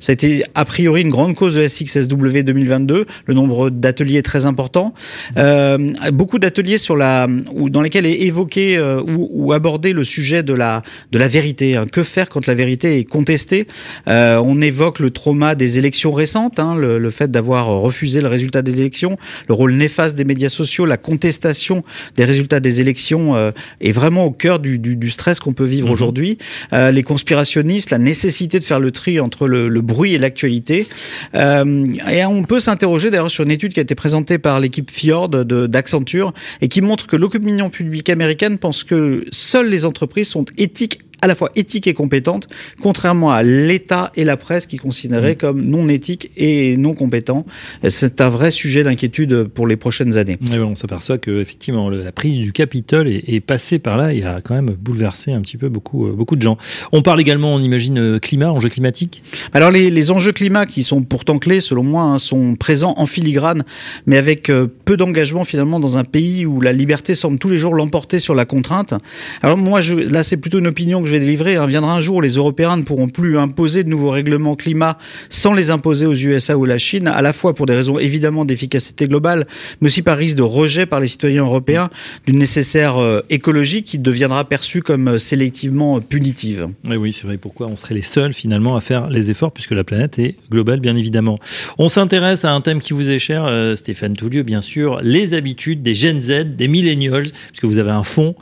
Ça 0.00 0.10
a 0.10 0.12
été 0.12 0.44
a 0.54 0.64
priori 0.64 1.02
une 1.02 1.10
grande 1.10 1.34
cause 1.34 1.54
de 1.54 1.66
SXSW 1.66 2.42
2022. 2.42 3.06
Le 3.26 3.34
nombre 3.34 3.70
d'ateliers 3.70 4.18
est 4.18 4.22
très 4.22 4.46
important. 4.46 4.94
Euh, 5.36 5.78
beaucoup 6.12 6.38
d'ateliers 6.38 6.78
sur 6.78 6.96
la 6.96 7.26
dans 7.28 7.80
lesquels 7.82 8.06
est 8.06 8.22
évoqué 8.22 8.76
euh, 8.76 9.02
ou, 9.06 9.52
abordé 9.52 9.92
le 9.92 10.04
sujet 10.04 10.42
de 10.42 10.54
la 10.54 10.82
vérité. 11.12 11.76
hein. 11.76 11.84
Que 11.90 12.02
faire 12.02 12.28
quand 12.28 12.46
la 12.46 12.54
vérité 12.54 12.98
est 12.98 13.04
contestée? 13.04 13.66
Euh, 14.08 14.40
On 14.44 14.60
évoque 14.60 14.98
le 14.98 15.10
trauma 15.10 15.54
des 15.54 15.78
élections 15.78 16.12
récentes, 16.12 16.58
hein, 16.58 16.76
le, 16.76 17.10
fait 17.10 17.30
d'avoir 17.30 17.66
refusé 17.66 18.20
le 18.20 18.28
résultat 18.28 18.62
des 18.62 18.72
élections, 18.72 19.16
le 19.48 19.54
rôle 19.54 19.72
néfaste 19.74 20.16
des 20.16 20.24
médias 20.24 20.48
sociaux, 20.48 20.84
la 20.84 20.96
contestation 20.96 21.84
des 22.16 22.24
résultats 22.24 22.60
des 22.60 22.80
élections 22.80 23.34
euh, 23.34 23.50
est 23.88 23.92
vraiment 23.92 24.24
au 24.24 24.30
cœur 24.30 24.58
du, 24.58 24.78
du, 24.78 24.96
du 24.96 25.10
stress 25.10 25.40
qu'on 25.40 25.52
peut 25.52 25.64
vivre 25.64 25.86
Mhm. 25.88 25.92
aujourd'hui. 25.92 26.38
Euh, 26.72 26.90
les 26.90 27.02
conspirationnistes, 27.02 27.90
la 27.90 27.98
nécessité 27.98 28.58
de 28.58 28.64
faire 28.64 28.80
le 28.80 28.90
tri 28.90 29.20
entre 29.20 29.46
le, 29.48 29.68
le 29.68 29.80
bruit 29.80 30.14
et 30.14 30.18
l'actualité. 30.18 30.86
Euh, 31.34 31.84
et 32.10 32.24
on 32.24 32.42
peut 32.44 32.60
s'interroger 32.60 33.10
d'ailleurs 33.10 33.30
sur 33.30 33.44
une 33.44 33.50
étude 33.50 33.72
qui 33.72 33.80
a 33.80 33.82
été 33.82 33.94
présentée 33.94 34.38
par 34.38 34.60
l'équipe 34.60 34.90
Fjord 34.90 35.28
d'Accenture 35.28 36.32
et 36.60 36.68
qui 36.68 36.82
montre 36.82 37.06
que 37.06 37.16
l'opinion 37.16 37.70
publique 37.70 38.08
américaine 38.10 38.58
pense 38.58 38.84
que 38.84 39.24
seules 39.30 39.68
les 39.68 39.84
entreprises 39.84 40.28
sont 40.28 40.44
éthiques 40.56 41.00
à 41.22 41.26
la 41.26 41.34
fois 41.34 41.50
éthiques 41.56 41.86
et 41.86 41.94
compétentes, 41.94 42.46
contrairement 42.80 43.30
à 43.32 43.42
l'État 43.42 44.12
et 44.16 44.24
la 44.24 44.36
presse 44.36 44.66
qui 44.66 44.76
considéraient 44.76 45.34
comme 45.36 45.62
non 45.64 45.88
éthiques 45.88 46.30
et 46.36 46.76
non 46.76 46.94
compétents. 46.94 47.44
C'est 47.88 48.20
un 48.20 48.28
vrai 48.28 48.50
sujet 48.50 48.82
d'inquiétude 48.82 49.44
pour 49.44 49.66
les 49.66 49.76
prochaines 49.76 50.16
années. 50.16 50.36
Mais 50.50 50.58
bon, 50.58 50.66
on 50.70 50.74
s'aperçoit 50.74 51.18
que 51.18 51.40
effectivement 51.40 51.88
le- 51.88 52.02
la 52.02 52.12
prise 52.12 52.38
du 52.38 52.52
Capitole 52.52 53.08
est, 53.08 53.24
est 53.28 53.40
passée 53.40 53.78
par 53.78 53.96
là 53.96 54.12
et 54.12 54.22
a 54.22 54.40
quand 54.40 54.54
même 54.54 54.70
bouleversé 54.78 55.32
un 55.32 55.40
petit 55.40 55.56
peu 55.56 55.68
beaucoup, 55.68 56.06
euh, 56.06 56.12
beaucoup 56.12 56.36
de 56.36 56.42
gens. 56.42 56.56
On 56.92 57.02
parle 57.02 57.20
également, 57.20 57.54
on 57.54 57.60
imagine, 57.60 57.98
euh, 57.98 58.18
climat, 58.18 58.52
enjeux 58.52 58.68
climatiques? 58.68 59.22
Alors 59.52 59.70
les, 59.70 59.90
les 59.90 60.10
enjeux 60.10 60.32
climat 60.32 60.66
qui 60.66 60.82
sont 60.82 61.02
pourtant 61.02 61.38
clés 61.38 61.60
selon 61.60 61.82
moi 61.82 62.02
hein, 62.02 62.18
sont 62.18 62.54
présents 62.54 62.94
en 62.96 63.06
filigrane 63.06 63.64
mais 64.06 64.16
avec 64.16 64.50
euh, 64.50 64.66
peu 64.84 64.96
d'engagement 64.96 65.44
finalement 65.44 65.80
dans 65.80 65.98
un 65.98 66.04
pays 66.04 66.46
où 66.46 66.60
la 66.60 66.72
liberté 66.72 67.14
semble 67.14 67.38
tous 67.38 67.48
les 67.48 67.58
jours 67.58 67.74
l'emporter 67.74 68.18
sur 68.20 68.34
la 68.34 68.44
contrainte. 68.44 68.94
Alors 69.42 69.56
moi 69.56 69.80
je, 69.80 69.96
là 69.96 70.22
c'est 70.22 70.36
plutôt 70.36 70.58
une 70.58 70.66
opinion 70.66 71.02
que 71.02 71.07
je 71.08 71.12
vais 71.12 71.20
délivrer. 71.20 71.56
Hein. 71.56 71.66
Viendra 71.66 71.94
un 71.94 72.00
jour 72.00 72.22
les 72.22 72.34
Européens 72.34 72.76
ne 72.76 72.82
pourront 72.82 73.08
plus 73.08 73.38
imposer 73.38 73.82
de 73.82 73.88
nouveaux 73.88 74.10
règlements 74.10 74.56
climat 74.56 74.98
sans 75.30 75.54
les 75.54 75.70
imposer 75.70 76.06
aux 76.06 76.14
USA 76.14 76.56
ou 76.56 76.64
la 76.64 76.78
Chine, 76.78 77.08
à 77.08 77.22
la 77.22 77.32
fois 77.32 77.54
pour 77.54 77.66
des 77.66 77.74
raisons 77.74 77.98
évidemment 77.98 78.44
d'efficacité 78.44 79.08
globale, 79.08 79.46
mais 79.80 79.86
aussi 79.86 80.02
par 80.02 80.18
risque 80.18 80.36
de 80.36 80.42
rejet 80.42 80.86
par 80.86 81.00
les 81.00 81.06
citoyens 81.06 81.42
européens 81.44 81.90
d'une 82.26 82.38
nécessaire 82.38 82.98
euh, 82.98 83.20
écologie 83.30 83.82
qui 83.82 83.98
deviendra 83.98 84.44
perçue 84.44 84.82
comme 84.82 85.08
euh, 85.08 85.18
sélectivement 85.18 86.00
punitive. 86.00 86.68
Oui, 86.86 86.96
oui, 86.96 87.12
c'est 87.12 87.26
vrai. 87.26 87.38
Pourquoi 87.38 87.66
on 87.68 87.76
serait 87.76 87.94
les 87.94 88.02
seuls 88.02 88.32
finalement 88.32 88.76
à 88.76 88.80
faire 88.80 89.08
les 89.08 89.30
efforts 89.30 89.52
puisque 89.52 89.72
la 89.72 89.84
planète 89.84 90.18
est 90.18 90.36
globale, 90.50 90.80
bien 90.80 90.96
évidemment. 90.96 91.38
On 91.78 91.88
s'intéresse 91.88 92.44
à 92.44 92.52
un 92.52 92.60
thème 92.60 92.80
qui 92.80 92.92
vous 92.92 93.10
est 93.10 93.18
cher, 93.18 93.44
euh, 93.46 93.74
Stéphane 93.74 94.14
Toulieu, 94.14 94.42
bien 94.42 94.60
sûr, 94.60 95.00
les 95.02 95.34
habitudes 95.34 95.82
des 95.82 95.94
Gen 95.94 96.20
Z, 96.20 96.56
des 96.56 96.68
millennials, 96.68 97.28
puisque 97.48 97.64
vous 97.64 97.78
avez 97.78 97.90
un 97.90 98.02
fonds 98.02 98.34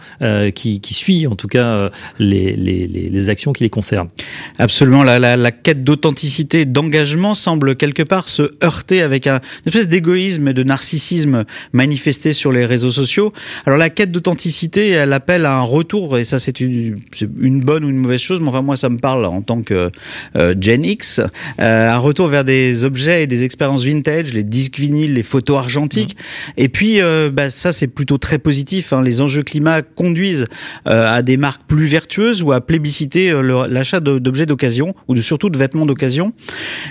qui, 0.55 0.81
suit 0.83 1.27
en 1.27 1.37
tout 1.37 1.49
cas 1.49 1.91
les, 2.19 2.56
les, 2.57 2.87
les, 2.87 3.29
actions 3.29 3.53
qui 3.53 3.63
les 3.65 3.71
concernent. 3.71 4.09
Absolument. 4.59 5.03
La, 5.03 5.19
la, 5.19 5.37
la 5.37 5.53
quête 5.53 5.85
d'authenticité, 5.85 6.65
d'engagement 6.65 7.35
semble 7.35 7.77
quelque 7.77 8.03
part 8.03 8.29
se 8.29 8.55
heurter 8.63 9.03
avec 9.03 9.27
un, 9.27 9.37
une 9.65 9.69
espèce 9.69 9.89
d'égoïsme 9.89 10.49
et 10.49 10.55
de 10.55 10.63
narcissisme 10.63 11.45
manifesté 11.73 12.33
sur 12.33 12.53
les 12.53 12.67
réseaux 12.67 12.91
sociaux. 12.91 13.33
Alors 13.67 13.79
la 13.79 13.91
quête 13.91 14.13
d'authenticité, 14.13 14.91
elle 14.91 15.13
appelle 15.13 15.45
à 15.45 15.57
un 15.57 15.63
retour, 15.63 16.19
et 16.19 16.25
ça 16.25 16.39
c'est 16.39 16.61
une, 16.61 16.97
une, 17.41 17.61
bonne 17.61 17.85
ou 17.85 17.91
une 17.91 17.97
mauvaise 17.97 18.21
chose, 18.21 18.41
mais 18.41 18.49
enfin 18.49 18.63
moi 18.63 18.77
ça 18.77 18.89
me 18.89 18.99
parle 18.99 19.25
en 19.25 19.43
tant 19.43 19.63
que 19.63 19.91
euh, 20.37 20.55
Gen 20.61 20.85
X, 20.85 21.21
euh, 21.61 21.91
un 21.91 21.99
retour 21.99 22.29
vers 22.29 22.45
des 22.45 22.85
objets 22.85 23.23
et 23.23 23.27
des 23.27 23.45
expériences 23.45 23.85
vintage, 23.85 24.33
les 24.33 24.43
disques 24.43 24.79
vinyles, 24.79 25.15
les 25.15 25.23
photos 25.23 25.59
argentiques. 25.59 26.17
Mmh. 26.17 26.53
Et 26.61 26.69
puis 26.69 27.01
euh, 27.01 27.31
bah, 27.33 27.51
ça 27.51 27.73
c'est 27.73 27.87
plutôt 27.87 28.19
très 28.19 28.39
positif. 28.39 28.93
Hein. 28.93 29.03
Les 29.03 29.21
enjeux 29.21 29.43
climat 29.43 29.83
conduisent 29.83 30.47
euh, 30.87 31.17
à 31.17 31.23
des 31.23 31.37
marques 31.37 31.63
plus 31.67 31.87
vertueuses 31.87 32.43
ou 32.47 32.53
à 32.53 32.61
plébisciter 32.61 33.31
euh, 33.31 33.67
l'achat 33.69 34.01
d'objets 34.01 34.47
d'occasion 34.47 34.95
ou 35.09 35.17
surtout 35.17 35.51
de 35.51 35.59
vêtements 35.59 35.87
d'occasion. 35.87 36.33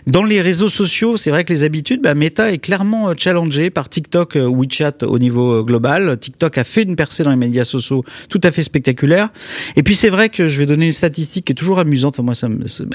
Dans 0.07 0.23
les 0.23 0.41
réseaux 0.41 0.69
sociaux, 0.69 1.17
c'est 1.17 1.29
vrai 1.29 1.43
que 1.43 1.53
les 1.53 1.63
habitudes, 1.63 2.01
bah, 2.01 2.15
Meta 2.15 2.51
est 2.51 2.57
clairement 2.57 3.13
challengé 3.17 3.69
par 3.69 3.89
TikTok, 3.89 4.35
WeChat 4.35 5.03
au 5.03 5.19
niveau 5.19 5.63
global. 5.63 6.17
TikTok 6.19 6.57
a 6.57 6.63
fait 6.63 6.83
une 6.83 6.95
percée 6.95 7.23
dans 7.23 7.31
les 7.31 7.35
médias 7.35 7.65
sociaux 7.65 8.03
tout 8.29 8.41
à 8.43 8.51
fait 8.51 8.63
spectaculaire. 8.63 9.29
Et 9.75 9.83
puis 9.83 9.95
c'est 9.95 10.09
vrai 10.09 10.29
que 10.29 10.47
je 10.47 10.59
vais 10.59 10.65
donner 10.65 10.87
une 10.87 10.91
statistique 10.91 11.45
qui 11.45 11.51
est 11.51 11.55
toujours 11.55 11.79
amusante. 11.79 12.15
Enfin, 12.15 12.23
moi, 12.23 12.35
ça, 12.35 12.47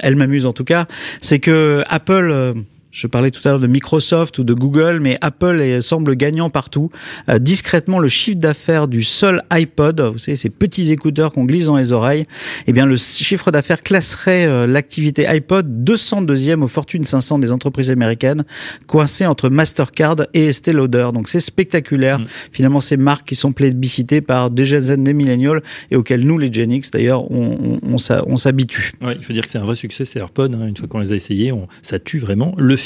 elle 0.02 0.16
m'amuse 0.16 0.46
en 0.46 0.52
tout 0.52 0.64
cas. 0.64 0.86
C'est 1.20 1.38
que 1.38 1.82
Apple 1.88 2.30
euh, 2.30 2.54
je 2.90 3.06
parlais 3.06 3.30
tout 3.30 3.40
à 3.44 3.50
l'heure 3.50 3.60
de 3.60 3.66
Microsoft 3.66 4.38
ou 4.38 4.44
de 4.44 4.52
Google, 4.52 4.98
mais 5.00 5.16
Apple 5.20 5.80
semble 5.80 6.16
gagnant 6.16 6.50
partout. 6.50 6.90
Euh, 7.28 7.38
discrètement, 7.38 7.98
le 7.98 8.08
chiffre 8.08 8.38
d'affaires 8.38 8.88
du 8.88 9.04
seul 9.04 9.42
iPod, 9.50 10.00
vous 10.00 10.18
savez, 10.18 10.36
ces 10.36 10.50
petits 10.50 10.90
écouteurs 10.90 11.32
qu'on 11.32 11.44
glisse 11.44 11.66
dans 11.66 11.76
les 11.76 11.92
oreilles, 11.92 12.26
eh 12.66 12.72
bien, 12.72 12.86
le 12.86 12.96
chiffre 12.96 13.50
d'affaires 13.50 13.82
classerait 13.82 14.46
euh, 14.46 14.66
l'activité 14.66 15.26
iPod 15.26 15.84
202e 15.84 16.62
au 16.62 16.68
Fortune 16.68 17.04
500 17.04 17.38
des 17.38 17.52
entreprises 17.52 17.90
américaines, 17.90 18.44
coincé 18.86 19.24
entre 19.24 19.50
Mastercard 19.50 20.16
et 20.34 20.46
Estée 20.46 20.72
Lauder. 20.72 21.10
Donc, 21.14 21.28
c'est 21.28 21.40
spectaculaire. 21.40 22.18
Mm. 22.18 22.26
Finalement, 22.52 22.80
ces 22.80 22.96
marques 22.96 23.28
qui 23.28 23.36
sont 23.36 23.52
plébiscitées 23.52 24.20
par 24.20 24.50
des 24.50 24.64
Gen 24.64 24.80
Z, 24.80 24.96
des 24.98 25.14
millennials 25.14 25.62
et 25.90 25.96
auxquelles 25.96 26.22
nous, 26.22 26.38
les 26.38 26.52
Gen 26.52 26.72
X, 26.72 26.90
d'ailleurs, 26.90 27.30
on, 27.30 27.78
on, 27.82 27.96
on 28.26 28.36
s'habitue. 28.36 28.92
Ouais, 29.00 29.14
il 29.16 29.24
faut 29.24 29.32
dire 29.32 29.44
que 29.44 29.50
c'est 29.50 29.58
un 29.58 29.64
vrai 29.64 29.76
succès, 29.76 30.04
ces 30.04 30.18
AirPods. 30.18 30.54
Hein. 30.54 30.66
Une 30.66 30.76
fois 30.76 30.88
qu'on 30.88 30.98
les 30.98 31.12
a 31.12 31.16
essayés, 31.16 31.52
on, 31.52 31.68
ça 31.82 32.00
tue 32.00 32.18
vraiment 32.18 32.54
le 32.58 32.76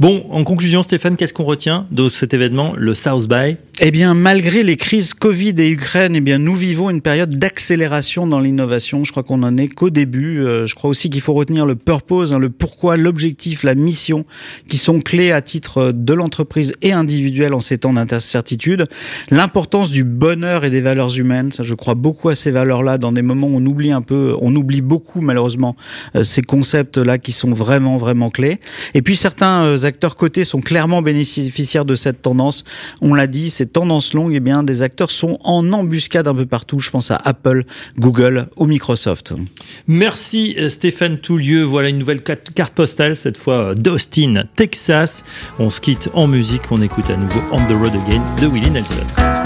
Bon, 0.00 0.24
en 0.30 0.44
conclusion, 0.44 0.82
Stéphane, 0.82 1.16
qu'est-ce 1.16 1.34
qu'on 1.34 1.44
retient 1.44 1.86
de 1.90 2.08
cet 2.08 2.34
événement, 2.34 2.72
le 2.76 2.94
South 2.94 3.28
by? 3.28 3.56
Eh 3.84 3.90
bien, 3.90 4.14
malgré 4.14 4.62
les 4.62 4.76
crises 4.76 5.12
Covid 5.12 5.54
et 5.58 5.68
Ukraine, 5.68 6.14
eh 6.14 6.20
bien, 6.20 6.38
nous 6.38 6.54
vivons 6.54 6.88
une 6.88 7.00
période 7.00 7.36
d'accélération 7.36 8.28
dans 8.28 8.38
l'innovation. 8.38 9.02
Je 9.02 9.10
crois 9.10 9.24
qu'on 9.24 9.42
en 9.42 9.56
est 9.56 9.66
qu'au 9.66 9.90
début. 9.90 10.38
Euh, 10.38 10.68
je 10.68 10.76
crois 10.76 10.88
aussi 10.88 11.10
qu'il 11.10 11.20
faut 11.20 11.32
retenir 11.32 11.66
le 11.66 11.74
purpose, 11.74 12.32
hein, 12.32 12.38
le 12.38 12.48
pourquoi, 12.48 12.96
l'objectif, 12.96 13.64
la 13.64 13.74
mission, 13.74 14.24
qui 14.68 14.76
sont 14.76 15.00
clés 15.00 15.32
à 15.32 15.42
titre 15.42 15.90
de 15.90 16.14
l'entreprise 16.14 16.74
et 16.80 16.92
individuelle 16.92 17.54
en 17.54 17.58
ces 17.58 17.78
temps 17.78 17.92
d'incertitude. 17.92 18.86
L'importance 19.32 19.90
du 19.90 20.04
bonheur 20.04 20.64
et 20.64 20.70
des 20.70 20.80
valeurs 20.80 21.18
humaines. 21.18 21.50
Ça, 21.50 21.64
je 21.64 21.74
crois 21.74 21.96
beaucoup 21.96 22.28
à 22.28 22.36
ces 22.36 22.52
valeurs-là 22.52 22.98
dans 22.98 23.10
des 23.10 23.22
moments 23.22 23.48
où 23.48 23.56
on 23.56 23.66
oublie 23.66 23.90
un 23.90 24.02
peu, 24.02 24.36
on 24.40 24.54
oublie 24.54 24.80
beaucoup 24.80 25.22
malheureusement 25.22 25.74
euh, 26.14 26.22
ces 26.22 26.42
concepts-là 26.42 27.18
qui 27.18 27.32
sont 27.32 27.50
vraiment, 27.50 27.96
vraiment 27.96 28.30
clés. 28.30 28.60
Et 28.94 29.02
puis 29.02 29.16
certains 29.16 29.64
euh, 29.64 29.82
acteurs 29.82 30.14
cotés 30.14 30.44
sont 30.44 30.60
clairement 30.60 31.02
bénéficiaires 31.02 31.84
de 31.84 31.96
cette 31.96 32.22
tendance. 32.22 32.62
On 33.00 33.14
l'a 33.14 33.26
dit, 33.26 33.50
ces 33.50 33.71
tendances 33.72 34.14
longues, 34.14 34.34
eh 34.34 34.40
bien, 34.40 34.62
des 34.62 34.82
acteurs 34.82 35.10
sont 35.10 35.38
en 35.44 35.72
embuscade 35.72 36.28
un 36.28 36.34
peu 36.34 36.46
partout. 36.46 36.78
Je 36.78 36.90
pense 36.90 37.10
à 37.10 37.16
Apple, 37.16 37.64
Google 37.98 38.48
ou 38.56 38.66
Microsoft. 38.66 39.34
Merci 39.88 40.54
euh, 40.58 40.68
Stéphane 40.68 41.18
Toulieu. 41.18 41.62
Voilà 41.62 41.88
une 41.88 41.98
nouvelle 41.98 42.22
carte 42.22 42.74
postale, 42.74 43.16
cette 43.16 43.38
fois 43.38 43.68
euh, 43.68 43.74
d'Austin, 43.74 44.44
Texas. 44.56 45.24
On 45.58 45.70
se 45.70 45.80
quitte 45.80 46.08
en 46.14 46.26
musique. 46.26 46.62
On 46.70 46.80
écoute 46.82 47.10
à 47.10 47.16
nouveau 47.16 47.40
On 47.50 47.58
the 47.66 47.76
Road 47.76 47.92
Again 48.06 48.22
de 48.40 48.46
Willie 48.46 48.70
Nelson. 48.70 49.41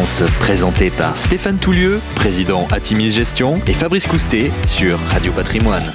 Tendance, 0.00 0.22
présenté 0.38 0.88
par 0.88 1.14
Stéphane 1.14 1.58
Toulieu, 1.58 2.00
président 2.14 2.66
Atimis 2.72 3.10
Gestion, 3.10 3.60
et 3.66 3.74
Fabrice 3.74 4.06
Coustet 4.06 4.50
sur 4.64 4.98
Radio 5.10 5.30
Patrimoine. 5.30 5.92